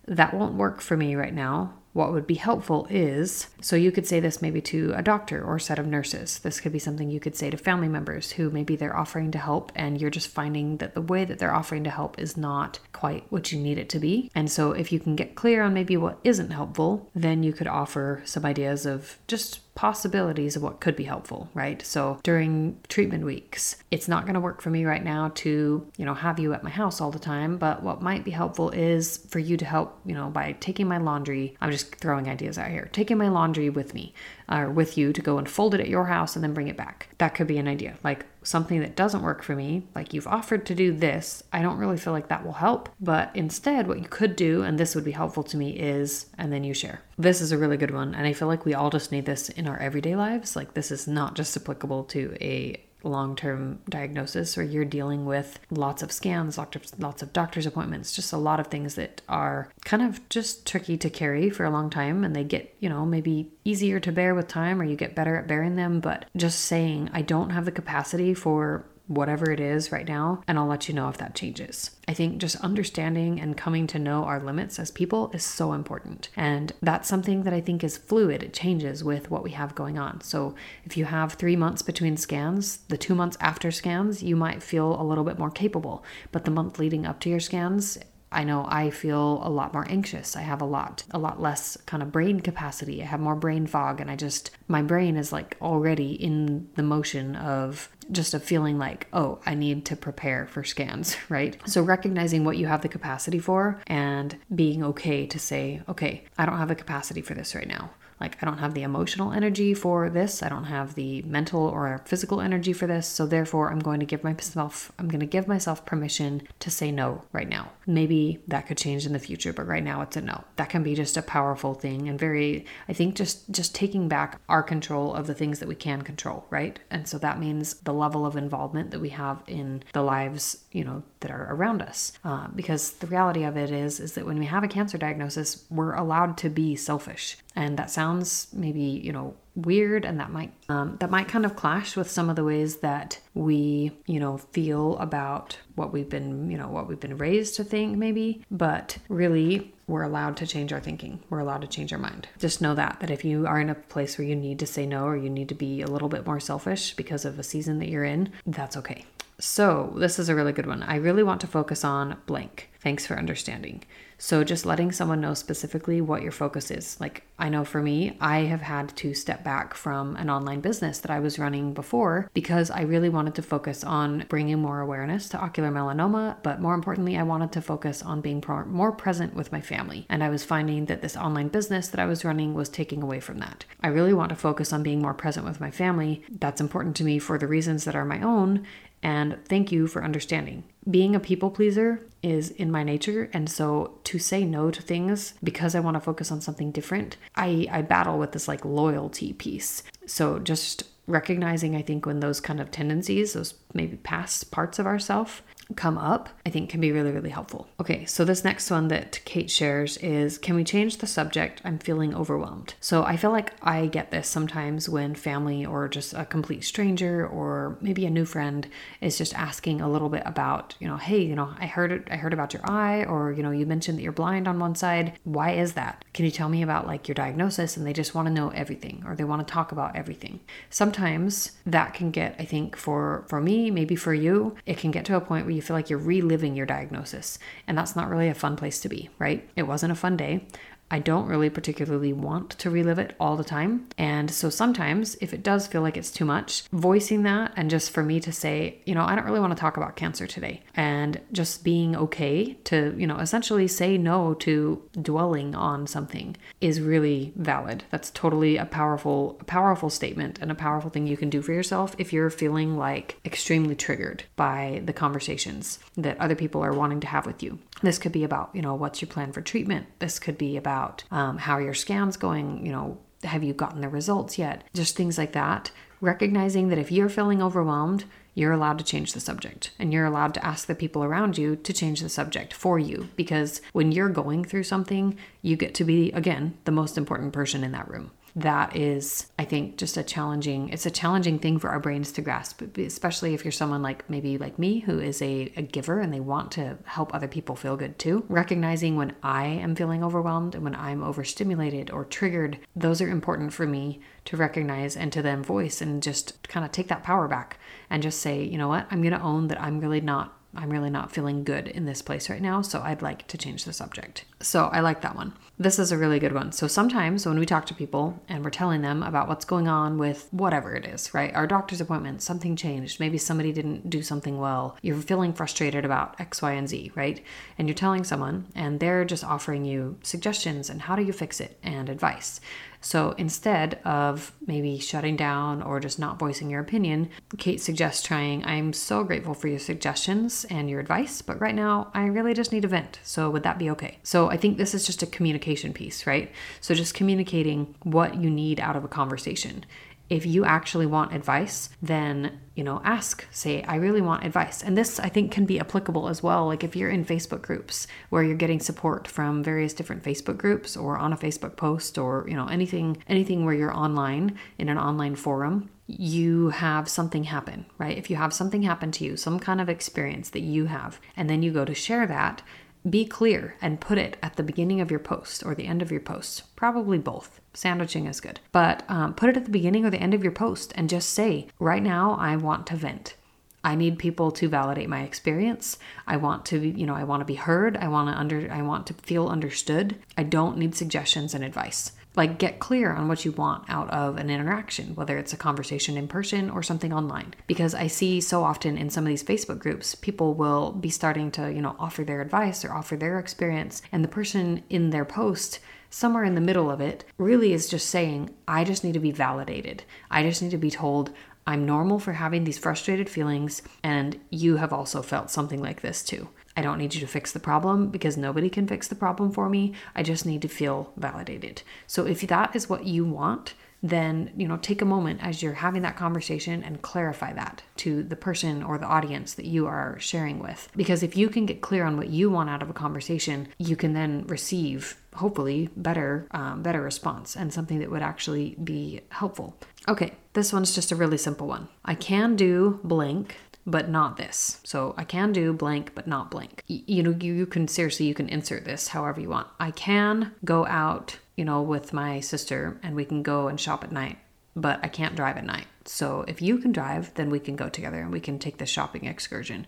That 0.07 0.33
won't 0.33 0.55
work 0.55 0.81
for 0.81 0.95
me 0.95 1.15
right 1.15 1.33
now 1.33 1.73
what 1.95 2.11
would 2.11 2.27
be 2.27 2.35
helpful 2.35 2.85
is 2.89 3.47
so 3.61 3.77
you 3.77 3.89
could 3.89 4.05
say 4.05 4.19
this 4.19 4.41
maybe 4.41 4.59
to 4.59 4.93
a 4.97 5.01
doctor 5.01 5.41
or 5.41 5.57
set 5.57 5.79
of 5.79 5.87
nurses. 5.87 6.39
This 6.39 6.59
could 6.59 6.73
be 6.73 6.77
something 6.77 7.09
you 7.09 7.21
could 7.21 7.37
say 7.37 7.49
to 7.49 7.55
family 7.55 7.87
members 7.87 8.33
who 8.33 8.49
maybe 8.49 8.75
they're 8.75 8.97
offering 8.97 9.31
to 9.31 9.37
help 9.37 9.71
and 9.75 9.99
you're 9.99 10.09
just 10.09 10.27
finding 10.27 10.75
that 10.77 10.93
the 10.93 11.01
way 11.01 11.23
that 11.23 11.39
they're 11.39 11.55
offering 11.55 11.85
to 11.85 11.89
help 11.89 12.19
is 12.19 12.35
not 12.35 12.79
quite 12.91 13.23
what 13.29 13.53
you 13.53 13.59
need 13.59 13.77
it 13.77 13.87
to 13.89 13.99
be. 13.99 14.29
And 14.35 14.51
so 14.51 14.73
if 14.73 14.91
you 14.91 14.99
can 14.99 15.15
get 15.15 15.35
clear 15.35 15.63
on 15.63 15.73
maybe 15.73 15.95
what 15.95 16.19
isn't 16.25 16.51
helpful, 16.51 17.09
then 17.15 17.43
you 17.43 17.53
could 17.53 17.67
offer 17.67 18.21
some 18.25 18.43
ideas 18.43 18.85
of 18.85 19.17
just 19.27 19.61
possibilities 19.75 20.55
of 20.55 20.63
what 20.63 20.79
could 20.79 20.95
be 20.95 21.03
helpful, 21.03 21.49
right? 21.53 21.81
So 21.85 22.19
during 22.23 22.79
treatment 22.87 23.25
weeks, 23.25 23.75
it's 23.91 24.07
not 24.07 24.23
going 24.23 24.33
to 24.33 24.39
work 24.39 24.61
for 24.61 24.69
me 24.69 24.85
right 24.85 25.03
now 25.03 25.31
to, 25.35 25.85
you 25.97 26.05
know, 26.05 26.13
have 26.13 26.39
you 26.39 26.53
at 26.53 26.63
my 26.63 26.69
house 26.69 27.01
all 27.01 27.11
the 27.11 27.19
time, 27.19 27.57
but 27.57 27.83
what 27.83 28.01
might 28.01 28.23
be 28.23 28.31
helpful 28.31 28.69
is 28.69 29.17
for 29.29 29.39
you 29.39 29.57
to 29.57 29.65
help, 29.65 29.99
you 30.05 30.15
know, 30.15 30.29
by 30.29 30.53
taking 30.61 30.87
my 30.87 30.97
laundry. 30.97 31.57
I'm 31.59 31.71
just 31.71 31.84
throwing 31.85 32.27
ideas 32.27 32.57
out 32.57 32.71
here. 32.71 32.89
Taking 32.91 33.17
my 33.17 33.29
laundry 33.29 33.69
with 33.69 33.93
me 33.93 34.13
or 34.49 34.69
with 34.69 34.97
you 34.97 35.13
to 35.13 35.21
go 35.21 35.37
and 35.37 35.49
fold 35.49 35.73
it 35.73 35.81
at 35.81 35.89
your 35.89 36.05
house 36.05 36.35
and 36.35 36.43
then 36.43 36.53
bring 36.53 36.67
it 36.67 36.77
back. 36.77 37.09
That 37.17 37.35
could 37.35 37.47
be 37.47 37.57
an 37.57 37.67
idea. 37.67 37.95
Like 38.03 38.25
something 38.43 38.79
that 38.79 38.95
doesn't 38.95 39.23
work 39.23 39.41
for 39.43 39.55
me, 39.55 39.87
like 39.95 40.13
you've 40.13 40.27
offered 40.27 40.65
to 40.67 40.75
do 40.75 40.91
this, 40.91 41.43
I 41.51 41.61
don't 41.61 41.77
really 41.77 41.97
feel 41.97 42.13
like 42.13 42.27
that 42.27 42.45
will 42.45 42.53
help. 42.53 42.89
But 42.99 43.31
instead, 43.33 43.87
what 43.87 43.99
you 43.99 44.07
could 44.07 44.35
do, 44.35 44.61
and 44.63 44.77
this 44.77 44.95
would 44.95 45.05
be 45.05 45.11
helpful 45.11 45.43
to 45.43 45.57
me, 45.57 45.71
is, 45.71 46.27
and 46.37 46.51
then 46.53 46.63
you 46.63 46.73
share. 46.73 47.01
This 47.17 47.41
is 47.41 47.51
a 47.51 47.57
really 47.57 47.77
good 47.77 47.91
one. 47.91 48.13
And 48.13 48.27
I 48.27 48.33
feel 48.33 48.47
like 48.47 48.65
we 48.65 48.73
all 48.73 48.89
just 48.89 49.11
need 49.11 49.25
this 49.25 49.49
in 49.49 49.67
our 49.67 49.77
everyday 49.79 50.15
lives. 50.15 50.55
Like 50.55 50.73
this 50.73 50.91
is 50.91 51.07
not 51.07 51.35
just 51.35 51.57
applicable 51.57 52.03
to 52.05 52.37
a 52.39 52.84
long 53.05 53.35
term 53.35 53.79
diagnosis 53.89 54.57
or 54.57 54.63
you're 54.63 54.85
dealing 54.85 55.25
with 55.25 55.59
lots 55.69 56.03
of 56.03 56.11
scans, 56.11 56.57
lots 56.57 56.75
of, 56.75 56.99
lots 56.99 57.21
of 57.21 57.31
doctor's 57.33 57.65
appointments, 57.65 58.13
just 58.13 58.33
a 58.33 58.37
lot 58.37 58.59
of 58.59 58.67
things 58.67 58.95
that 58.95 59.21
are 59.29 59.69
kind 59.83 60.03
of 60.03 60.27
just 60.29 60.65
tricky 60.65 60.97
to 60.97 61.09
carry 61.09 61.49
for 61.49 61.63
a 61.63 61.69
long 61.69 61.89
time 61.89 62.23
and 62.23 62.35
they 62.35 62.43
get, 62.43 62.75
you 62.79 62.89
know, 62.89 63.05
maybe 63.05 63.51
easier 63.63 63.99
to 63.99 64.11
bear 64.11 64.35
with 64.35 64.47
time 64.47 64.81
or 64.81 64.85
you 64.85 64.95
get 64.95 65.15
better 65.15 65.37
at 65.37 65.47
bearing 65.47 65.75
them. 65.75 65.99
But 65.99 66.25
just 66.35 66.59
saying, 66.61 67.09
I 67.13 67.21
don't 67.21 67.51
have 67.51 67.65
the 67.65 67.71
capacity 67.71 68.33
for 68.33 68.85
whatever 69.07 69.51
it 69.51 69.59
is 69.59 69.91
right 69.91 70.07
now, 70.07 70.41
and 70.47 70.57
I'll 70.57 70.65
let 70.65 70.87
you 70.87 70.95
know 70.95 71.09
if 71.09 71.17
that 71.17 71.35
changes. 71.35 71.91
I 72.07 72.13
think 72.13 72.37
just 72.37 72.55
understanding 72.57 73.39
and 73.39 73.57
coming 73.57 73.87
to 73.87 73.99
know 73.99 74.23
our 74.23 74.39
limits 74.39 74.79
as 74.79 74.91
people 74.91 75.31
is 75.33 75.43
so 75.43 75.73
important. 75.73 76.29
And 76.35 76.73
that's 76.81 77.09
something 77.09 77.43
that 77.43 77.53
I 77.53 77.61
think 77.61 77.83
is 77.83 77.97
fluid. 77.97 78.43
It 78.43 78.53
changes 78.53 79.03
with 79.03 79.31
what 79.31 79.43
we 79.43 79.51
have 79.51 79.75
going 79.75 79.97
on. 79.97 80.21
So 80.21 80.55
if 80.85 80.97
you 80.97 81.05
have 81.05 81.33
three 81.33 81.55
months 81.55 81.81
between 81.81 82.17
scans, 82.17 82.77
the 82.87 82.97
two 82.97 83.15
months 83.15 83.37
after 83.39 83.71
scans, 83.71 84.23
you 84.23 84.35
might 84.35 84.63
feel 84.63 84.99
a 84.99 85.03
little 85.03 85.23
bit 85.23 85.39
more 85.39 85.51
capable. 85.51 86.03
But 86.31 86.45
the 86.45 86.51
month 86.51 86.79
leading 86.79 87.05
up 87.05 87.19
to 87.21 87.29
your 87.29 87.39
scans, 87.39 87.97
I 88.35 88.43
know 88.43 88.65
I 88.67 88.89
feel 88.89 89.39
a 89.43 89.49
lot 89.49 89.73
more 89.73 89.87
anxious. 89.89 90.35
I 90.35 90.41
have 90.41 90.61
a 90.61 90.65
lot, 90.65 91.03
a 91.11 91.17
lot 91.17 91.41
less 91.41 91.77
kind 91.85 92.03
of 92.03 92.11
brain 92.11 92.41
capacity. 92.41 93.01
I 93.01 93.05
have 93.05 93.19
more 93.19 93.35
brain 93.35 93.65
fog, 93.65 94.01
and 94.01 94.11
I 94.11 94.15
just, 94.17 94.51
my 94.67 94.81
brain 94.81 95.15
is 95.15 95.31
like 95.31 95.55
already 95.61 96.11
in 96.11 96.69
the 96.75 96.83
motion 96.83 97.37
of 97.37 97.89
just 98.11 98.33
a 98.33 98.39
feeling 98.39 98.77
like, 98.77 99.07
oh, 99.13 99.39
I 99.45 99.55
need 99.55 99.85
to 99.85 99.95
prepare 99.95 100.47
for 100.47 100.63
scans, 100.63 101.15
right? 101.29 101.57
So 101.65 101.81
recognizing 101.81 102.43
what 102.43 102.57
you 102.57 102.67
have 102.67 102.81
the 102.81 102.89
capacity 102.89 103.39
for 103.39 103.81
and 103.87 104.37
being 104.53 104.83
okay 104.83 105.25
to 105.27 105.39
say, 105.39 105.81
okay, 105.87 106.25
I 106.37 106.45
don't 106.45 106.57
have 106.57 106.67
the 106.67 106.75
capacity 106.75 107.21
for 107.21 107.33
this 107.33 107.55
right 107.55 107.67
now. 107.67 107.91
Like, 108.19 108.41
I 108.41 108.45
don't 108.45 108.59
have 108.59 108.73
the 108.73 108.83
emotional 108.83 109.31
energy 109.31 109.73
for 109.73 110.09
this. 110.09 110.41
I 110.41 110.49
don't 110.49 110.65
have 110.65 110.95
the 110.95 111.21
mental 111.23 111.61
or 111.61 112.01
physical 112.05 112.41
energy 112.41 112.73
for 112.73 112.87
this. 112.87 113.07
So, 113.07 113.25
therefore, 113.25 113.71
I'm 113.71 113.79
going 113.79 113.99
to 113.99 114.05
give 114.05 114.23
myself, 114.23 114.91
I'm 114.97 115.07
going 115.07 115.19
to 115.19 115.25
give 115.25 115.47
myself 115.47 115.85
permission 115.85 116.47
to 116.59 116.71
say 116.71 116.91
no 116.91 117.23
right 117.33 117.49
now. 117.49 117.71
Maybe 117.85 118.39
that 118.47 118.67
could 118.67 118.77
change 118.77 119.05
in 119.05 119.13
the 119.13 119.19
future, 119.19 119.53
but 119.53 119.67
right 119.67 119.83
now 119.83 120.01
it's 120.01 120.17
a 120.17 120.21
no. 120.21 120.43
That 120.55 120.69
can 120.69 120.83
be 120.83 120.95
just 120.95 121.17
a 121.17 121.21
powerful 121.21 121.73
thing 121.73 122.07
and 122.07 122.19
very, 122.19 122.65
I 122.87 122.93
think, 122.93 123.15
just 123.15 123.49
just 123.51 123.75
taking 123.75 124.07
back 124.07 124.39
our 124.49 124.63
control 124.63 125.13
of 125.13 125.27
the 125.27 125.33
things 125.33 125.59
that 125.59 125.67
we 125.67 125.75
can 125.75 126.01
control, 126.01 126.45
right? 126.49 126.79
And 126.89 127.07
so 127.07 127.17
that 127.19 127.39
means 127.39 127.75
the 127.75 127.93
level 127.93 128.25
of 128.25 128.35
involvement 128.37 128.91
that 128.91 129.01
we 129.01 129.09
have 129.09 129.43
in 129.47 129.83
the 129.93 130.01
lives, 130.01 130.63
you 130.71 130.83
know, 130.83 131.03
that 131.19 131.31
are 131.31 131.47
around 131.53 131.81
us. 131.81 132.13
Uh, 132.23 132.47
because 132.55 132.91
the 132.93 133.07
reality 133.07 133.43
of 133.43 133.57
it 133.57 133.71
is, 133.71 133.99
is 133.99 134.13
that 134.13 134.25
when 134.25 134.39
we 134.39 134.45
have 134.45 134.63
a 134.63 134.67
cancer 134.67 134.97
diagnosis, 134.97 135.65
we're 135.69 135.93
allowed 135.93 136.37
to 136.37 136.49
be 136.49 136.75
selfish 136.75 137.37
and 137.55 137.77
that 137.77 137.89
sounds 137.89 138.47
maybe 138.53 138.81
you 138.81 139.11
know 139.11 139.33
weird 139.55 140.03
and 140.03 140.19
that 140.19 140.31
might 140.31 140.51
um, 140.67 140.97
that 140.99 141.09
might 141.09 141.27
kind 141.27 141.45
of 141.45 141.55
clash 141.55 141.95
with 141.95 142.09
some 142.09 142.29
of 142.29 142.35
the 142.35 142.43
ways 142.43 142.77
that 142.77 143.19
we 143.33 143.91
you 144.05 144.19
know 144.19 144.37
feel 144.37 144.97
about 144.97 145.57
what 145.75 145.93
we've 145.93 146.09
been 146.09 146.51
you 146.51 146.57
know 146.57 146.67
what 146.67 146.87
we've 146.87 146.99
been 146.99 147.17
raised 147.17 147.55
to 147.55 147.63
think 147.63 147.97
maybe. 147.97 148.43
But 148.51 148.97
really 149.09 149.73
we're 149.87 150.03
allowed 150.03 150.35
to 150.37 150.47
change 150.47 150.73
our 150.73 150.79
thinking. 150.79 151.19
We're 151.29 151.39
allowed 151.39 151.61
to 151.61 151.67
change 151.67 151.93
our 151.93 151.99
mind. 151.99 152.27
Just 152.39 152.61
know 152.61 152.75
that 152.75 152.97
that 152.99 153.11
if 153.11 153.23
you 153.23 153.47
are 153.47 153.59
in 153.59 153.69
a 153.69 153.75
place 153.75 154.17
where 154.17 154.27
you 154.27 154.35
need 154.35 154.59
to 154.59 154.65
say 154.65 154.85
no 154.85 155.05
or 155.05 155.15
you 155.15 155.29
need 155.29 155.49
to 155.49 155.55
be 155.55 155.81
a 155.81 155.87
little 155.87 156.09
bit 156.09 156.25
more 156.25 156.39
selfish 156.39 156.95
because 156.95 157.23
of 157.23 157.39
a 157.39 157.43
season 157.43 157.79
that 157.79 157.89
you're 157.89 158.03
in 158.03 158.31
that's 158.45 158.77
okay 158.77 159.05
so 159.39 159.93
this 159.97 160.17
is 160.19 160.29
a 160.29 160.35
really 160.35 160.53
good 160.53 160.65
one 160.65 160.83
i 160.83 160.95
really 160.95 161.23
want 161.23 161.41
to 161.41 161.47
focus 161.47 161.83
on 161.83 162.17
blank 162.25 162.69
thanks 162.79 163.05
for 163.05 163.17
understanding 163.17 163.83
so 164.17 164.43
just 164.43 164.65
letting 164.65 164.91
someone 164.91 165.21
know 165.21 165.33
specifically 165.33 165.99
what 165.99 166.21
your 166.21 166.31
focus 166.31 166.71
is. 166.71 166.99
Like 166.99 167.23
I 167.37 167.49
know 167.49 167.65
for 167.65 167.81
me, 167.81 168.17
I 168.21 168.39
have 168.39 168.61
had 168.61 168.95
to 168.97 169.13
step 169.13 169.43
back 169.43 169.73
from 169.73 170.15
an 170.15 170.29
online 170.29 170.61
business 170.61 170.99
that 170.99 171.11
I 171.11 171.19
was 171.19 171.37
running 171.37 171.73
before 171.73 172.29
because 172.33 172.71
I 172.71 172.81
really 172.81 173.09
wanted 173.09 173.35
to 173.35 173.41
focus 173.41 173.83
on 173.83 174.25
bringing 174.29 174.59
more 174.59 174.79
awareness 174.79 175.27
to 175.29 175.37
ocular 175.37 175.69
melanoma, 175.69 176.41
but 176.43 176.61
more 176.61 176.73
importantly, 176.73 177.17
I 177.17 177.23
wanted 177.23 177.51
to 177.53 177.61
focus 177.61 178.01
on 178.01 178.21
being 178.21 178.43
more 178.67 178.91
present 178.93 179.33
with 179.33 179.51
my 179.51 179.61
family. 179.61 180.05
And 180.09 180.23
I 180.23 180.29
was 180.29 180.45
finding 180.45 180.85
that 180.85 181.01
this 181.01 181.17
online 181.17 181.49
business 181.49 181.89
that 181.89 181.99
I 181.99 182.05
was 182.05 182.23
running 182.23 182.53
was 182.53 182.69
taking 182.69 183.03
away 183.03 183.19
from 183.19 183.39
that. 183.39 183.65
I 183.81 183.87
really 183.87 184.13
want 184.13 184.29
to 184.29 184.35
focus 184.35 184.71
on 184.71 184.83
being 184.83 185.01
more 185.01 185.13
present 185.13 185.45
with 185.45 185.59
my 185.59 185.71
family. 185.71 186.23
That's 186.29 186.61
important 186.61 186.95
to 186.97 187.03
me 187.03 187.19
for 187.19 187.37
the 187.37 187.47
reasons 187.47 187.83
that 187.83 187.95
are 187.95 188.05
my 188.05 188.21
own 188.21 188.65
and 189.05 189.37
thank 189.45 189.71
you 189.71 189.85
for 189.85 190.03
understanding. 190.03 190.63
Being 190.89 191.15
a 191.15 191.19
people 191.19 191.51
pleaser 191.51 192.01
is 192.23 192.49
in 192.49 192.71
my 192.71 192.81
nature. 192.81 193.29
And 193.33 193.47
so 193.47 193.99
to 194.05 194.17
say 194.17 194.43
no 194.43 194.71
to 194.71 194.81
things 194.81 195.35
because 195.43 195.75
I 195.75 195.79
want 195.79 195.93
to 195.93 196.01
focus 196.01 196.31
on 196.31 196.41
something 196.41 196.71
different, 196.71 197.15
I, 197.35 197.67
I 197.69 197.83
battle 197.83 198.17
with 198.17 198.31
this 198.31 198.47
like 198.47 198.65
loyalty 198.65 199.31
piece. 199.33 199.83
So 200.07 200.39
just 200.39 200.85
recognizing, 201.05 201.75
I 201.75 201.83
think, 201.83 202.07
when 202.07 202.19
those 202.19 202.39
kind 202.39 202.59
of 202.59 202.71
tendencies, 202.71 203.33
those 203.33 203.53
maybe 203.75 203.97
past 203.97 204.49
parts 204.49 204.79
of 204.79 204.87
ourself 204.87 205.43
come 205.75 205.97
up, 205.97 206.29
I 206.45 206.49
think 206.49 206.69
can 206.69 206.81
be 206.81 206.91
really, 206.91 207.11
really 207.11 207.29
helpful. 207.29 207.67
Okay, 207.79 208.05
so 208.05 208.23
this 208.23 208.43
next 208.43 208.69
one 208.69 208.87
that 208.89 209.19
Cait 209.25 209.49
shares 209.49 209.97
is 209.97 210.37
Can 210.37 210.55
we 210.55 210.63
change 210.63 210.97
the 210.97 211.07
subject? 211.07 211.61
I'm 211.65 211.79
feeling 211.79 212.13
overwhelmed. 212.13 212.75
So 212.79 213.03
I 213.03 213.17
feel 213.17 213.31
like 213.31 213.53
I 213.61 213.87
get 213.87 214.11
this 214.11 214.27
sometimes 214.27 214.87
when 214.87 215.15
family 215.15 215.65
or 215.65 215.87
just 215.87 216.13
a 216.13 216.25
complete 216.25 216.63
stranger 216.63 217.27
or 217.27 217.77
maybe 217.81 218.05
a 218.05 218.09
new 218.09 218.25
friend 218.25 218.67
is 219.01 219.17
just 219.17 219.33
asking 219.33 219.81
a 219.81 219.89
little 219.89 220.09
bit 220.09 220.23
about, 220.25 220.75
you 220.79 220.87
know, 220.87 220.97
hey, 220.97 221.21
you 221.21 221.35
know, 221.35 221.53
I 221.59 221.65
heard 221.65 221.91
it, 221.91 222.07
I 222.11 222.17
heard 222.17 222.33
about 222.33 222.53
your 222.53 222.69
eye, 222.69 223.03
or, 223.05 223.31
you 223.31 223.43
know, 223.43 223.51
you 223.51 223.65
mentioned 223.65 223.97
that 223.97 224.03
you're 224.03 224.11
blind 224.11 224.47
on 224.47 224.59
one 224.59 224.75
side. 224.75 225.13
Why 225.23 225.51
is 225.51 225.73
that? 225.73 226.05
Can 226.13 226.25
you 226.25 226.31
tell 226.31 226.49
me 226.49 226.61
about 226.61 226.87
like 226.87 227.07
your 227.07 227.15
diagnosis? 227.15 227.77
And 227.77 227.85
they 227.85 227.93
just 227.93 228.13
want 228.13 228.27
to 228.27 228.33
know 228.33 228.49
everything 228.49 229.03
or 229.05 229.15
they 229.15 229.23
want 229.23 229.45
to 229.45 229.51
talk 229.51 229.71
about 229.71 229.95
everything. 229.95 230.39
Sometimes 230.69 231.51
that 231.65 231.93
can 231.93 232.11
get, 232.11 232.35
I 232.37 232.45
think, 232.45 232.75
for 232.75 233.25
for 233.27 233.41
me, 233.41 233.71
maybe 233.71 233.95
for 233.95 234.13
you, 234.13 234.55
it 234.65 234.77
can 234.77 234.91
get 234.91 235.05
to 235.05 235.15
a 235.15 235.21
point 235.21 235.45
where 235.45 235.54
you 235.55 235.61
feel 235.61 235.75
like 235.75 235.89
you're 235.89 235.99
reliving 235.99 236.55
your 236.55 236.65
diagnosis. 236.65 237.39
And 237.67 237.77
that's 237.77 237.95
not 237.95 238.09
really 238.09 238.27
a 238.27 238.35
fun 238.35 238.55
place 238.55 238.79
to 238.81 238.89
be, 238.89 239.09
right? 239.19 239.49
It 239.55 239.63
wasn't 239.63 239.91
a 239.91 239.95
fun 239.95 240.17
day. 240.17 240.47
I 240.91 240.99
don't 240.99 241.27
really 241.27 241.49
particularly 241.49 242.13
want 242.13 242.51
to 242.51 242.69
relive 242.69 242.99
it 242.99 243.15
all 243.19 243.37
the 243.37 243.43
time. 243.43 243.87
And 243.97 244.29
so 244.29 244.49
sometimes, 244.49 245.15
if 245.19 245.33
it 245.33 245.43
does 245.43 245.67
feel 245.67 245.81
like 245.81 245.97
it's 245.97 246.11
too 246.11 246.25
much, 246.25 246.63
voicing 246.71 247.23
that 247.23 247.53
and 247.55 247.69
just 247.69 247.91
for 247.91 248.03
me 248.03 248.19
to 248.19 248.31
say, 248.31 248.81
you 248.85 248.93
know, 248.93 249.03
I 249.03 249.15
don't 249.15 249.25
really 249.25 249.39
want 249.39 249.51
to 249.51 249.59
talk 249.59 249.77
about 249.77 249.95
cancer 249.95 250.27
today, 250.27 250.61
and 250.75 251.19
just 251.31 251.63
being 251.63 251.95
okay 251.95 252.53
to, 252.65 252.93
you 252.97 253.07
know, 253.07 253.17
essentially 253.17 253.67
say 253.67 253.97
no 253.97 254.33
to 254.35 254.81
dwelling 255.01 255.55
on 255.55 255.87
something 255.87 256.37
is 256.61 256.79
really 256.81 257.33
valid. 257.35 257.83
That's 257.89 258.11
totally 258.11 258.57
a 258.57 258.65
powerful, 258.65 259.39
powerful 259.47 259.89
statement 259.89 260.39
and 260.39 260.51
a 260.51 260.55
powerful 260.55 260.91
thing 260.91 261.07
you 261.07 261.17
can 261.17 261.29
do 261.29 261.41
for 261.41 261.51
yourself 261.51 261.95
if 261.97 262.13
you're 262.13 262.29
feeling 262.29 262.77
like 262.77 263.17
extremely 263.25 263.75
triggered 263.75 264.23
by 264.35 264.81
the 264.85 264.93
conversations 264.93 265.79
that 265.97 266.19
other 266.19 266.35
people 266.35 266.63
are 266.63 266.73
wanting 266.73 266.99
to 266.99 267.07
have 267.07 267.25
with 267.25 267.41
you. 267.41 267.57
This 267.85 267.99
could 267.99 268.11
be 268.11 268.23
about, 268.23 268.49
you 268.53 268.61
know, 268.61 268.75
what's 268.75 269.01
your 269.01 269.09
plan 269.09 269.31
for 269.31 269.41
treatment? 269.41 269.87
This 269.99 270.19
could 270.19 270.37
be 270.37 270.57
about 270.57 271.03
um, 271.11 271.37
how 271.37 271.59
your 271.59 271.73
scan's 271.73 272.17
going, 272.17 272.65
you 272.65 272.71
know, 272.71 272.97
have 273.23 273.43
you 273.43 273.53
gotten 273.53 273.81
the 273.81 273.89
results 273.89 274.37
yet? 274.37 274.63
Just 274.73 274.95
things 274.95 275.17
like 275.17 275.33
that. 275.33 275.71
Recognizing 276.01 276.69
that 276.69 276.79
if 276.79 276.91
you're 276.91 277.09
feeling 277.09 277.41
overwhelmed, 277.41 278.05
you're 278.33 278.51
allowed 278.51 278.77
to 278.79 278.83
change 278.83 279.13
the 279.13 279.19
subject 279.19 279.71
and 279.79 279.93
you're 279.93 280.05
allowed 280.05 280.33
to 280.33 280.45
ask 280.45 280.67
the 280.67 280.75
people 280.75 281.03
around 281.03 281.37
you 281.37 281.55
to 281.55 281.71
change 281.71 282.01
the 282.01 282.09
subject 282.09 282.53
for 282.53 282.77
you 282.77 283.09
because 283.15 283.61
when 283.71 283.91
you're 283.91 284.09
going 284.09 284.43
through 284.43 284.63
something, 284.63 285.17
you 285.41 285.55
get 285.55 285.73
to 285.75 285.83
be, 285.83 286.11
again, 286.11 286.57
the 286.65 286.71
most 286.71 286.97
important 286.97 287.31
person 287.33 287.63
in 287.63 287.71
that 287.71 287.89
room 287.89 288.11
that 288.35 288.75
is 288.75 289.27
i 289.39 289.45
think 289.45 289.77
just 289.77 289.95
a 289.95 290.03
challenging 290.03 290.67
it's 290.69 290.85
a 290.85 290.91
challenging 290.91 291.39
thing 291.39 291.57
for 291.57 291.69
our 291.69 291.79
brains 291.79 292.11
to 292.11 292.21
grasp 292.21 292.61
especially 292.77 293.33
if 293.33 293.45
you're 293.45 293.51
someone 293.51 293.81
like 293.81 294.09
maybe 294.09 294.37
like 294.37 294.59
me 294.59 294.79
who 294.79 294.99
is 294.99 295.21
a, 295.21 295.51
a 295.55 295.61
giver 295.61 296.01
and 296.01 296.13
they 296.13 296.19
want 296.19 296.51
to 296.51 296.77
help 296.83 297.13
other 297.13 297.29
people 297.29 297.55
feel 297.55 297.77
good 297.77 297.97
too 297.97 298.25
recognizing 298.27 298.97
when 298.97 299.15
i 299.23 299.45
am 299.45 299.73
feeling 299.73 300.03
overwhelmed 300.03 300.53
and 300.53 300.63
when 300.65 300.75
i'm 300.75 301.01
overstimulated 301.01 301.89
or 301.91 302.03
triggered 302.03 302.59
those 302.75 303.01
are 303.01 303.09
important 303.09 303.53
for 303.53 303.65
me 303.65 304.01
to 304.25 304.35
recognize 304.35 304.97
and 304.97 305.13
to 305.13 305.21
then 305.21 305.41
voice 305.41 305.81
and 305.81 306.03
just 306.03 306.45
kind 306.49 306.65
of 306.65 306.71
take 306.71 306.89
that 306.89 307.03
power 307.03 307.27
back 307.27 307.57
and 307.89 308.03
just 308.03 308.19
say 308.19 308.43
you 308.43 308.57
know 308.57 308.67
what 308.67 308.85
i'm 308.91 309.01
going 309.01 309.13
to 309.13 309.21
own 309.21 309.47
that 309.47 309.61
i'm 309.61 309.79
really 309.79 310.01
not 310.01 310.33
I'm 310.57 310.69
really 310.69 310.89
not 310.89 311.11
feeling 311.11 311.43
good 311.43 311.67
in 311.67 311.83
this 311.83 312.01
place 312.01 312.29
right 312.29 312.41
now, 312.41 312.61
so 312.61 312.79
I'd 312.81 313.01
like 313.01 313.27
to 313.27 313.37
change 313.37 313.65
the 313.65 313.73
subject. 313.73 314.23
So 314.41 314.65
I 314.67 314.79
like 314.79 315.01
that 315.01 315.15
one. 315.15 315.33
This 315.57 315.79
is 315.79 315.93
a 315.93 315.97
really 315.97 316.19
good 316.19 316.33
one. 316.33 316.51
So 316.51 316.67
sometimes 316.67 317.25
when 317.25 317.39
we 317.39 317.45
talk 317.45 317.65
to 317.67 317.73
people 317.73 318.21
and 318.27 318.43
we're 318.43 318.49
telling 318.49 318.81
them 318.81 319.01
about 319.01 319.29
what's 319.29 319.45
going 319.45 319.69
on 319.69 319.97
with 319.97 320.27
whatever 320.31 320.75
it 320.75 320.85
is, 320.85 321.13
right? 321.13 321.33
Our 321.33 321.47
doctor's 321.47 321.79
appointment, 321.79 322.21
something 322.21 322.57
changed. 322.57 322.99
Maybe 322.99 323.17
somebody 323.17 323.53
didn't 323.53 323.89
do 323.89 324.01
something 324.01 324.37
well. 324.37 324.75
You're 324.81 324.97
feeling 324.97 325.31
frustrated 325.31 325.85
about 325.85 326.19
X, 326.19 326.41
Y, 326.41 326.51
and 326.51 326.67
Z, 326.67 326.91
right? 326.95 327.23
And 327.57 327.69
you're 327.69 327.75
telling 327.75 328.03
someone 328.03 328.47
and 328.53 328.81
they're 328.81 329.05
just 329.05 329.23
offering 329.23 329.63
you 329.63 329.97
suggestions 330.03 330.69
and 330.69 330.81
how 330.81 330.97
do 330.97 331.03
you 331.03 331.13
fix 331.13 331.39
it 331.39 331.57
and 331.63 331.87
advice. 331.87 332.41
So 332.85 333.15
instead 333.17 333.79
of 333.83 334.31
maybe 334.45 334.77
shutting 334.77 335.15
down 335.15 335.63
or 335.63 335.79
just 335.79 335.97
not 335.97 336.19
voicing 336.19 336.51
your 336.51 336.61
opinion, 336.61 337.09
Cait 337.35 337.59
suggests 337.59 338.05
trying, 338.05 338.45
I'm 338.45 338.73
so 338.73 339.03
grateful 339.03 339.33
for 339.33 339.47
your 339.47 339.57
suggestions 339.57 340.45
and 340.51 340.69
your 340.69 340.81
advice, 340.81 341.23
but 341.23 341.41
right 341.41 341.55
now 341.55 341.89
I 341.95 342.05
really 342.05 342.35
just 342.35 342.51
need 342.51 342.63
a 342.63 342.67
vent. 342.67 342.99
So 343.01 343.31
would 343.31 343.41
that 343.41 343.57
be 343.57 343.71
okay? 343.71 343.97
So 344.03 344.29
I 344.29 344.37
think 344.37 344.59
this 344.59 344.75
is 344.75 344.85
just 344.85 345.01
a 345.01 345.07
communication 345.07 345.73
piece, 345.73 346.05
right? 346.05 346.31
So 346.61 346.75
just 346.75 346.93
communicating 346.93 347.73
what 347.81 348.17
you 348.17 348.29
need 348.29 348.59
out 348.59 348.75
of 348.75 348.83
a 348.83 348.87
conversation 348.87 349.65
if 350.09 350.25
you 350.25 350.45
actually 350.45 350.85
want 350.85 351.13
advice, 351.13 351.69
then, 351.81 352.39
you 352.55 352.63
know, 352.63 352.81
ask, 352.83 353.25
say, 353.31 353.63
I 353.63 353.75
really 353.75 354.01
want 354.01 354.23
advice. 354.23 354.61
And 354.61 354.77
this, 354.77 354.99
I 354.99 355.09
think, 355.09 355.31
can 355.31 355.45
be 355.45 355.59
applicable 355.59 356.07
as 356.07 356.21
well. 356.21 356.45
Like 356.45 356.63
if 356.63 356.75
you're 356.75 356.89
in 356.89 357.05
Facebook 357.05 357.41
groups 357.41 357.87
where 358.09 358.23
you're 358.23 358.35
getting 358.35 358.59
support 358.59 359.07
from 359.07 359.43
various 359.43 359.73
different 359.73 360.03
Facebook 360.03 360.37
groups 360.37 360.77
or 360.77 360.97
on 360.97 361.11
a 361.11 361.17
Facebook 361.17 361.55
post 361.55 361.97
or, 361.97 362.25
you 362.27 362.35
know, 362.35 362.47
anything, 362.47 363.03
anything 363.07 363.45
where 363.45 363.55
you're 363.55 363.75
online 363.75 364.37
in 364.59 364.69
an 364.69 364.77
online 364.77 365.15
forum, 365.15 365.69
you 365.87 366.49
have 366.49 366.89
something 366.89 367.25
happen, 367.25 367.65
right? 367.77 367.97
If 367.97 368.09
you 368.09 368.15
have 368.15 368.33
something 368.33 368.63
happen 368.63 368.91
to 368.93 369.05
you, 369.05 369.17
some 369.17 369.39
kind 369.39 369.61
of 369.61 369.69
experience 369.69 370.29
that 370.31 370.41
you 370.41 370.65
have, 370.65 370.99
and 371.15 371.29
then 371.29 371.43
you 371.43 371.51
go 371.51 371.65
to 371.65 371.75
share 371.75 372.07
that, 372.07 372.41
be 372.89 373.05
clear 373.05 373.55
and 373.61 373.81
put 373.81 373.97
it 373.97 374.17
at 374.21 374.35
the 374.35 374.43
beginning 374.43 374.81
of 374.81 374.91
your 374.91 374.99
post 374.99 375.43
or 375.45 375.55
the 375.55 375.67
end 375.67 375.81
of 375.81 375.91
your 375.91 376.01
post. 376.01 376.55
Probably 376.55 376.97
both. 376.97 377.41
Sandwiching 377.53 378.05
is 378.05 378.21
good. 378.21 378.39
But 378.51 378.83
um, 378.89 379.13
put 379.13 379.29
it 379.29 379.37
at 379.37 379.45
the 379.45 379.51
beginning 379.51 379.85
or 379.85 379.89
the 379.89 380.01
end 380.01 380.13
of 380.13 380.23
your 380.23 380.31
post 380.31 380.71
and 380.75 380.89
just 380.89 381.09
say, 381.09 381.47
right 381.59 381.81
now, 381.81 382.15
I 382.19 382.35
want 382.35 382.67
to 382.67 382.75
vent. 382.75 383.15
I 383.63 383.73
need 383.73 383.97
people 383.97 384.31
to 384.33 384.47
validate 384.47 384.89
my 384.89 385.01
experience. 385.01 385.79
I 386.05 386.17
want 386.17 386.45
to, 386.47 386.59
you 386.59 386.85
know, 386.85 386.93
I 386.93 387.03
want 387.03 387.21
to 387.21 387.25
be 387.25 387.33
heard. 387.33 387.75
I 387.77 387.87
want 387.87 388.09
to 388.09 388.19
under 388.19 388.51
I 388.51 388.61
want 388.61 388.85
to 388.87 388.93
feel 388.93 389.27
understood. 389.27 389.97
I 390.15 390.21
don't 390.21 390.59
need 390.59 390.75
suggestions 390.75 391.33
and 391.33 391.43
advice. 391.43 391.91
Like, 392.15 392.39
get 392.39 392.59
clear 392.59 392.93
on 392.93 393.07
what 393.07 393.25
you 393.25 393.31
want 393.31 393.69
out 393.69 393.89
of 393.89 394.17
an 394.17 394.29
interaction, 394.29 394.95
whether 394.95 395.17
it's 395.17 395.33
a 395.33 395.37
conversation 395.37 395.97
in 395.97 396.07
person 396.07 396.49
or 396.49 396.63
something 396.63 396.93
online. 396.93 397.33
Because 397.47 397.75
I 397.75 397.87
see 397.87 398.21
so 398.21 398.43
often 398.43 398.77
in 398.77 398.89
some 398.89 399.03
of 399.03 399.09
these 399.09 399.23
Facebook 399.23 399.59
groups, 399.59 399.95
people 399.95 400.33
will 400.33 400.71
be 400.71 400.89
starting 400.89 401.31
to, 401.31 401.51
you 401.51 401.61
know, 401.61 401.75
offer 401.79 402.03
their 402.03 402.21
advice 402.21 402.63
or 402.63 402.73
offer 402.73 402.95
their 402.95 403.19
experience, 403.19 403.81
and 403.91 404.03
the 404.03 404.09
person 404.09 404.63
in 404.69 404.91
their 404.91 405.05
post 405.05 405.59
somewhere 405.89 406.23
in 406.23 406.35
the 406.35 406.41
middle 406.41 406.69
of 406.69 406.81
it 406.81 407.05
really 407.17 407.53
is 407.53 407.69
just 407.69 407.89
saying, 407.89 408.29
I 408.47 408.63
just 408.63 408.83
need 408.83 408.93
to 408.93 408.99
be 408.99 409.11
validated. 409.11 409.83
I 410.11 410.23
just 410.23 410.41
need 410.41 410.51
to 410.51 410.57
be 410.57 410.71
told 410.71 411.11
I'm 411.47 411.65
normal 411.65 411.99
for 411.99 412.13
having 412.13 412.43
these 412.43 412.57
frustrated 412.57 413.09
feelings, 413.09 413.61
and 413.83 414.19
you 414.29 414.57
have 414.57 414.73
also 414.73 415.01
felt 415.01 415.29
something 415.29 415.61
like 415.61 415.81
this 415.81 416.03
too. 416.03 416.27
I 416.57 416.61
don't 416.61 416.77
need 416.77 416.93
you 416.93 417.01
to 417.01 417.07
fix 417.07 417.31
the 417.31 417.39
problem 417.39 417.89
because 417.89 418.17
nobody 418.17 418.49
can 418.49 418.67
fix 418.67 418.87
the 418.87 418.95
problem 418.95 419.31
for 419.31 419.49
me. 419.49 419.73
I 419.95 420.03
just 420.03 420.25
need 420.25 420.41
to 420.43 420.47
feel 420.47 420.93
validated. 420.97 421.61
So 421.87 422.05
if 422.05 422.21
that 422.21 422.55
is 422.55 422.69
what 422.69 422.85
you 422.85 423.05
want, 423.05 423.53
then 423.89 424.31
you 424.35 424.47
know 424.47 424.57
take 424.57 424.81
a 424.81 424.85
moment 424.85 425.19
as 425.21 425.43
you're 425.43 425.53
having 425.53 425.81
that 425.83 425.95
conversation 425.95 426.63
and 426.63 426.81
clarify 426.81 427.31
that 427.33 427.61
to 427.77 428.03
the 428.03 428.15
person 428.15 428.63
or 428.63 428.77
the 428.77 428.85
audience 428.85 429.33
that 429.33 429.45
you 429.45 429.67
are 429.67 429.99
sharing 429.99 430.39
with 430.39 430.69
because 430.75 431.03
if 431.03 431.15
you 431.15 431.29
can 431.29 431.45
get 431.45 431.61
clear 431.61 431.85
on 431.85 431.97
what 431.97 432.09
you 432.09 432.29
want 432.29 432.49
out 432.49 432.61
of 432.61 432.69
a 432.69 432.73
conversation 432.73 433.47
you 433.57 433.75
can 433.75 433.93
then 433.93 434.25
receive 434.27 434.97
hopefully 435.15 435.69
better 435.75 436.27
um, 436.31 436.63
better 436.63 436.81
response 436.81 437.35
and 437.35 437.53
something 437.53 437.79
that 437.79 437.91
would 437.91 438.01
actually 438.01 438.55
be 438.63 439.01
helpful 439.09 439.55
okay 439.87 440.13
this 440.33 440.51
one's 440.51 440.73
just 440.73 440.91
a 440.91 440.95
really 440.95 441.17
simple 441.17 441.47
one 441.47 441.67
i 441.83 441.93
can 441.93 442.35
do 442.35 442.79
blank 442.83 443.35
but 443.65 443.89
not 443.89 444.17
this. 444.17 444.59
So 444.63 444.93
I 444.97 445.03
can 445.03 445.31
do 445.31 445.53
blank, 445.53 445.91
but 445.95 446.07
not 446.07 446.29
blank. 446.29 446.63
Y- 446.69 446.83
you 446.85 447.03
know, 447.03 447.15
you, 447.19 447.33
you 447.33 447.45
can 447.45 447.67
seriously, 447.67 448.05
you 448.05 448.13
can 448.13 448.29
insert 448.29 448.65
this 448.65 448.89
however 448.89 449.21
you 449.21 449.29
want. 449.29 449.47
I 449.59 449.71
can 449.71 450.33
go 450.43 450.65
out, 450.65 451.17
you 451.35 451.45
know, 451.45 451.61
with 451.61 451.93
my 451.93 452.19
sister 452.19 452.79
and 452.83 452.95
we 452.95 453.05
can 453.05 453.23
go 453.23 453.47
and 453.47 453.59
shop 453.59 453.83
at 453.83 453.91
night, 453.91 454.17
but 454.55 454.79
I 454.83 454.87
can't 454.87 455.15
drive 455.15 455.37
at 455.37 455.45
night. 455.45 455.65
So 455.85 456.25
if 456.27 456.41
you 456.41 456.57
can 456.57 456.71
drive, 456.71 457.13
then 457.15 457.29
we 457.29 457.39
can 457.39 457.55
go 457.55 457.69
together 457.69 458.01
and 458.01 458.11
we 458.11 458.19
can 458.19 458.39
take 458.39 458.57
the 458.57 458.65
shopping 458.65 459.05
excursion. 459.05 459.65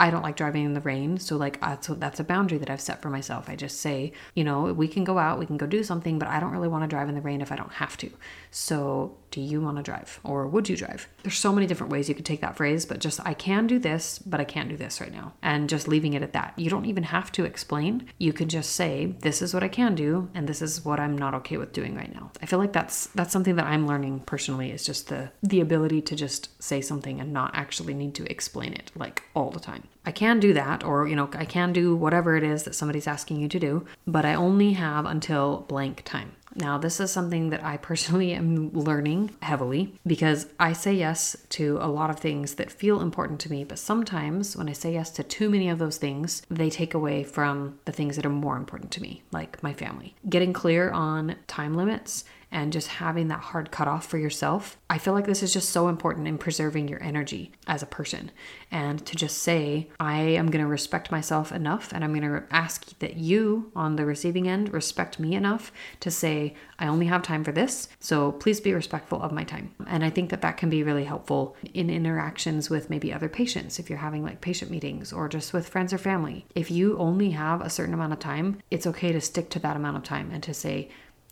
I 0.00 0.10
don't 0.10 0.22
like 0.22 0.36
driving 0.36 0.64
in 0.64 0.74
the 0.74 0.80
rain, 0.80 1.18
so 1.18 1.36
like 1.36 1.60
that's 1.60 1.88
that's 1.88 2.20
a 2.20 2.24
boundary 2.24 2.58
that 2.58 2.70
I've 2.70 2.80
set 2.80 3.02
for 3.02 3.10
myself. 3.10 3.48
I 3.48 3.56
just 3.56 3.80
say, 3.80 4.12
you 4.34 4.44
know, 4.44 4.72
we 4.72 4.86
can 4.86 5.02
go 5.02 5.18
out, 5.18 5.40
we 5.40 5.46
can 5.46 5.56
go 5.56 5.66
do 5.66 5.82
something, 5.82 6.20
but 6.20 6.28
I 6.28 6.38
don't 6.38 6.52
really 6.52 6.68
want 6.68 6.84
to 6.84 6.88
drive 6.88 7.08
in 7.08 7.16
the 7.16 7.20
rain 7.20 7.40
if 7.40 7.50
I 7.50 7.56
don't 7.56 7.72
have 7.72 7.96
to. 7.96 8.10
So 8.52 9.16
do 9.30 9.40
you 9.40 9.60
want 9.60 9.76
to 9.76 9.82
drive 9.82 10.20
or 10.24 10.46
would 10.46 10.68
you 10.68 10.76
drive? 10.76 11.08
There's 11.22 11.38
so 11.38 11.52
many 11.52 11.66
different 11.66 11.92
ways 11.92 12.08
you 12.08 12.14
could 12.14 12.24
take 12.24 12.40
that 12.40 12.56
phrase, 12.56 12.86
but 12.86 13.00
just 13.00 13.20
I 13.26 13.34
can 13.34 13.66
do 13.66 13.78
this, 13.78 14.18
but 14.18 14.40
I 14.40 14.44
can't 14.44 14.68
do 14.68 14.76
this 14.76 15.00
right 15.00 15.12
now. 15.12 15.34
And 15.42 15.68
just 15.68 15.88
leaving 15.88 16.14
it 16.14 16.22
at 16.22 16.32
that. 16.32 16.54
You 16.56 16.70
don't 16.70 16.86
even 16.86 17.04
have 17.04 17.30
to 17.32 17.44
explain. 17.44 18.08
You 18.18 18.32
can 18.32 18.48
just 18.48 18.72
say, 18.72 19.14
this 19.20 19.42
is 19.42 19.54
what 19.54 19.62
I 19.62 19.68
can 19.68 19.94
do 19.94 20.28
and 20.34 20.48
this 20.48 20.62
is 20.62 20.84
what 20.84 21.00
I'm 21.00 21.16
not 21.16 21.34
okay 21.34 21.56
with 21.56 21.72
doing 21.72 21.94
right 21.94 22.12
now. 22.12 22.30
I 22.42 22.46
feel 22.46 22.58
like 22.58 22.72
that's 22.72 23.06
that's 23.08 23.32
something 23.32 23.56
that 23.56 23.66
I'm 23.66 23.86
learning 23.86 24.20
personally 24.20 24.70
is 24.70 24.84
just 24.84 25.08
the 25.08 25.30
the 25.42 25.60
ability 25.60 26.02
to 26.02 26.16
just 26.16 26.62
say 26.62 26.80
something 26.80 27.20
and 27.20 27.32
not 27.32 27.50
actually 27.54 27.94
need 27.94 28.14
to 28.14 28.30
explain 28.30 28.72
it 28.72 28.90
like 28.94 29.22
all 29.34 29.50
the 29.50 29.60
time. 29.60 29.84
I 30.06 30.12
can 30.12 30.40
do 30.40 30.54
that 30.54 30.84
or 30.84 31.06
you 31.06 31.16
know, 31.16 31.28
I 31.34 31.44
can 31.44 31.72
do 31.72 31.94
whatever 31.94 32.36
it 32.36 32.42
is 32.42 32.62
that 32.64 32.74
somebody's 32.74 33.06
asking 33.06 33.40
you 33.40 33.48
to 33.48 33.58
do, 33.58 33.86
but 34.06 34.24
I 34.24 34.34
only 34.34 34.72
have 34.72 35.04
until 35.04 35.66
blank 35.68 36.02
time. 36.04 36.32
Now, 36.58 36.76
this 36.76 36.98
is 36.98 37.12
something 37.12 37.50
that 37.50 37.64
I 37.64 37.76
personally 37.76 38.32
am 38.34 38.72
learning 38.72 39.30
heavily 39.40 39.94
because 40.06 40.46
I 40.58 40.72
say 40.72 40.94
yes 40.94 41.36
to 41.50 41.78
a 41.80 41.86
lot 41.86 42.10
of 42.10 42.18
things 42.18 42.56
that 42.56 42.70
feel 42.70 43.00
important 43.00 43.40
to 43.40 43.50
me, 43.50 43.64
but 43.64 43.78
sometimes 43.78 44.56
when 44.56 44.68
I 44.68 44.72
say 44.72 44.92
yes 44.92 45.10
to 45.12 45.22
too 45.22 45.48
many 45.48 45.68
of 45.68 45.78
those 45.78 45.98
things, 45.98 46.42
they 46.50 46.68
take 46.68 46.94
away 46.94 47.22
from 47.22 47.78
the 47.84 47.92
things 47.92 48.16
that 48.16 48.26
are 48.26 48.30
more 48.30 48.56
important 48.56 48.90
to 48.92 49.02
me, 49.02 49.22
like 49.30 49.62
my 49.62 49.72
family. 49.72 50.14
Getting 50.28 50.52
clear 50.52 50.90
on 50.90 51.36
time 51.46 51.74
limits 51.74 52.24
and 52.50 52.72
just 52.72 52.88
having 52.88 53.28
that 53.28 53.40
hard 53.40 53.70
cutoff 53.70 54.06
for 54.06 54.18
yourself. 54.18 54.78
I 54.88 54.98
feel 54.98 55.12
like 55.12 55.26
this 55.26 55.42
is 55.42 55.52
just 55.52 55.68
so 55.70 55.88
important 55.88 56.26
in 56.26 56.38
preserving 56.38 56.88
your 56.88 57.02
energy 57.02 57.52
as 57.66 57.82
a 57.82 57.86
person. 57.86 58.30
And 58.70 59.04
to 59.06 59.16
just 59.16 59.38
say, 59.38 59.88
I 60.00 60.20
am 60.20 60.50
going 60.50 60.64
to 60.64 60.70
respect 60.70 61.10
myself 61.10 61.52
enough 61.52 61.92
and 61.92 62.02
I'm 62.02 62.14
going 62.14 62.22
to 62.22 62.44
ask 62.50 62.98
that 63.00 63.16
you 63.16 63.70
on 63.76 63.96
the 63.96 64.06
receiving 64.06 64.48
end 64.48 64.72
respect 64.72 65.18
me 65.18 65.34
enough 65.34 65.72
to 66.00 66.10
say, 66.10 66.54
I 66.78 66.86
only 66.86 67.06
have 67.06 67.22
time 67.22 67.44
for 67.44 67.52
this. 67.52 67.88
So 68.00 68.32
please 68.32 68.60
be 68.60 68.72
respectful 68.72 69.22
of 69.22 69.32
my 69.32 69.44
time. 69.44 69.74
And 69.86 70.04
I 70.04 70.10
think 70.10 70.30
that 70.30 70.42
that 70.42 70.56
can 70.56 70.70
be 70.70 70.82
really 70.82 71.04
helpful 71.04 71.56
in 71.74 71.90
interactions 71.90 72.70
with 72.70 72.90
maybe 72.90 73.12
other 73.12 73.28
patients 73.28 73.78
if 73.78 73.90
you're 73.90 73.98
having 73.98 74.22
like 74.22 74.40
patient 74.40 74.70
meetings 74.70 75.12
or 75.12 75.28
just 75.28 75.52
with 75.52 75.68
friends 75.68 75.92
or 75.92 75.98
family. 75.98 76.46
If 76.54 76.70
you 76.70 76.96
only 76.98 77.30
have 77.30 77.60
a 77.60 77.70
certain 77.70 77.94
amount 77.94 78.12
of 78.14 78.18
time, 78.18 78.60
it's 78.70 78.86
okay 78.86 79.12
to 79.12 79.20
stick 79.20 79.50
to 79.50 79.58
that 79.60 79.76
amount 79.76 79.96
of 79.96 80.04
time 80.04 80.30
and 80.32 80.42
to 80.44 80.54
say, 80.54 80.90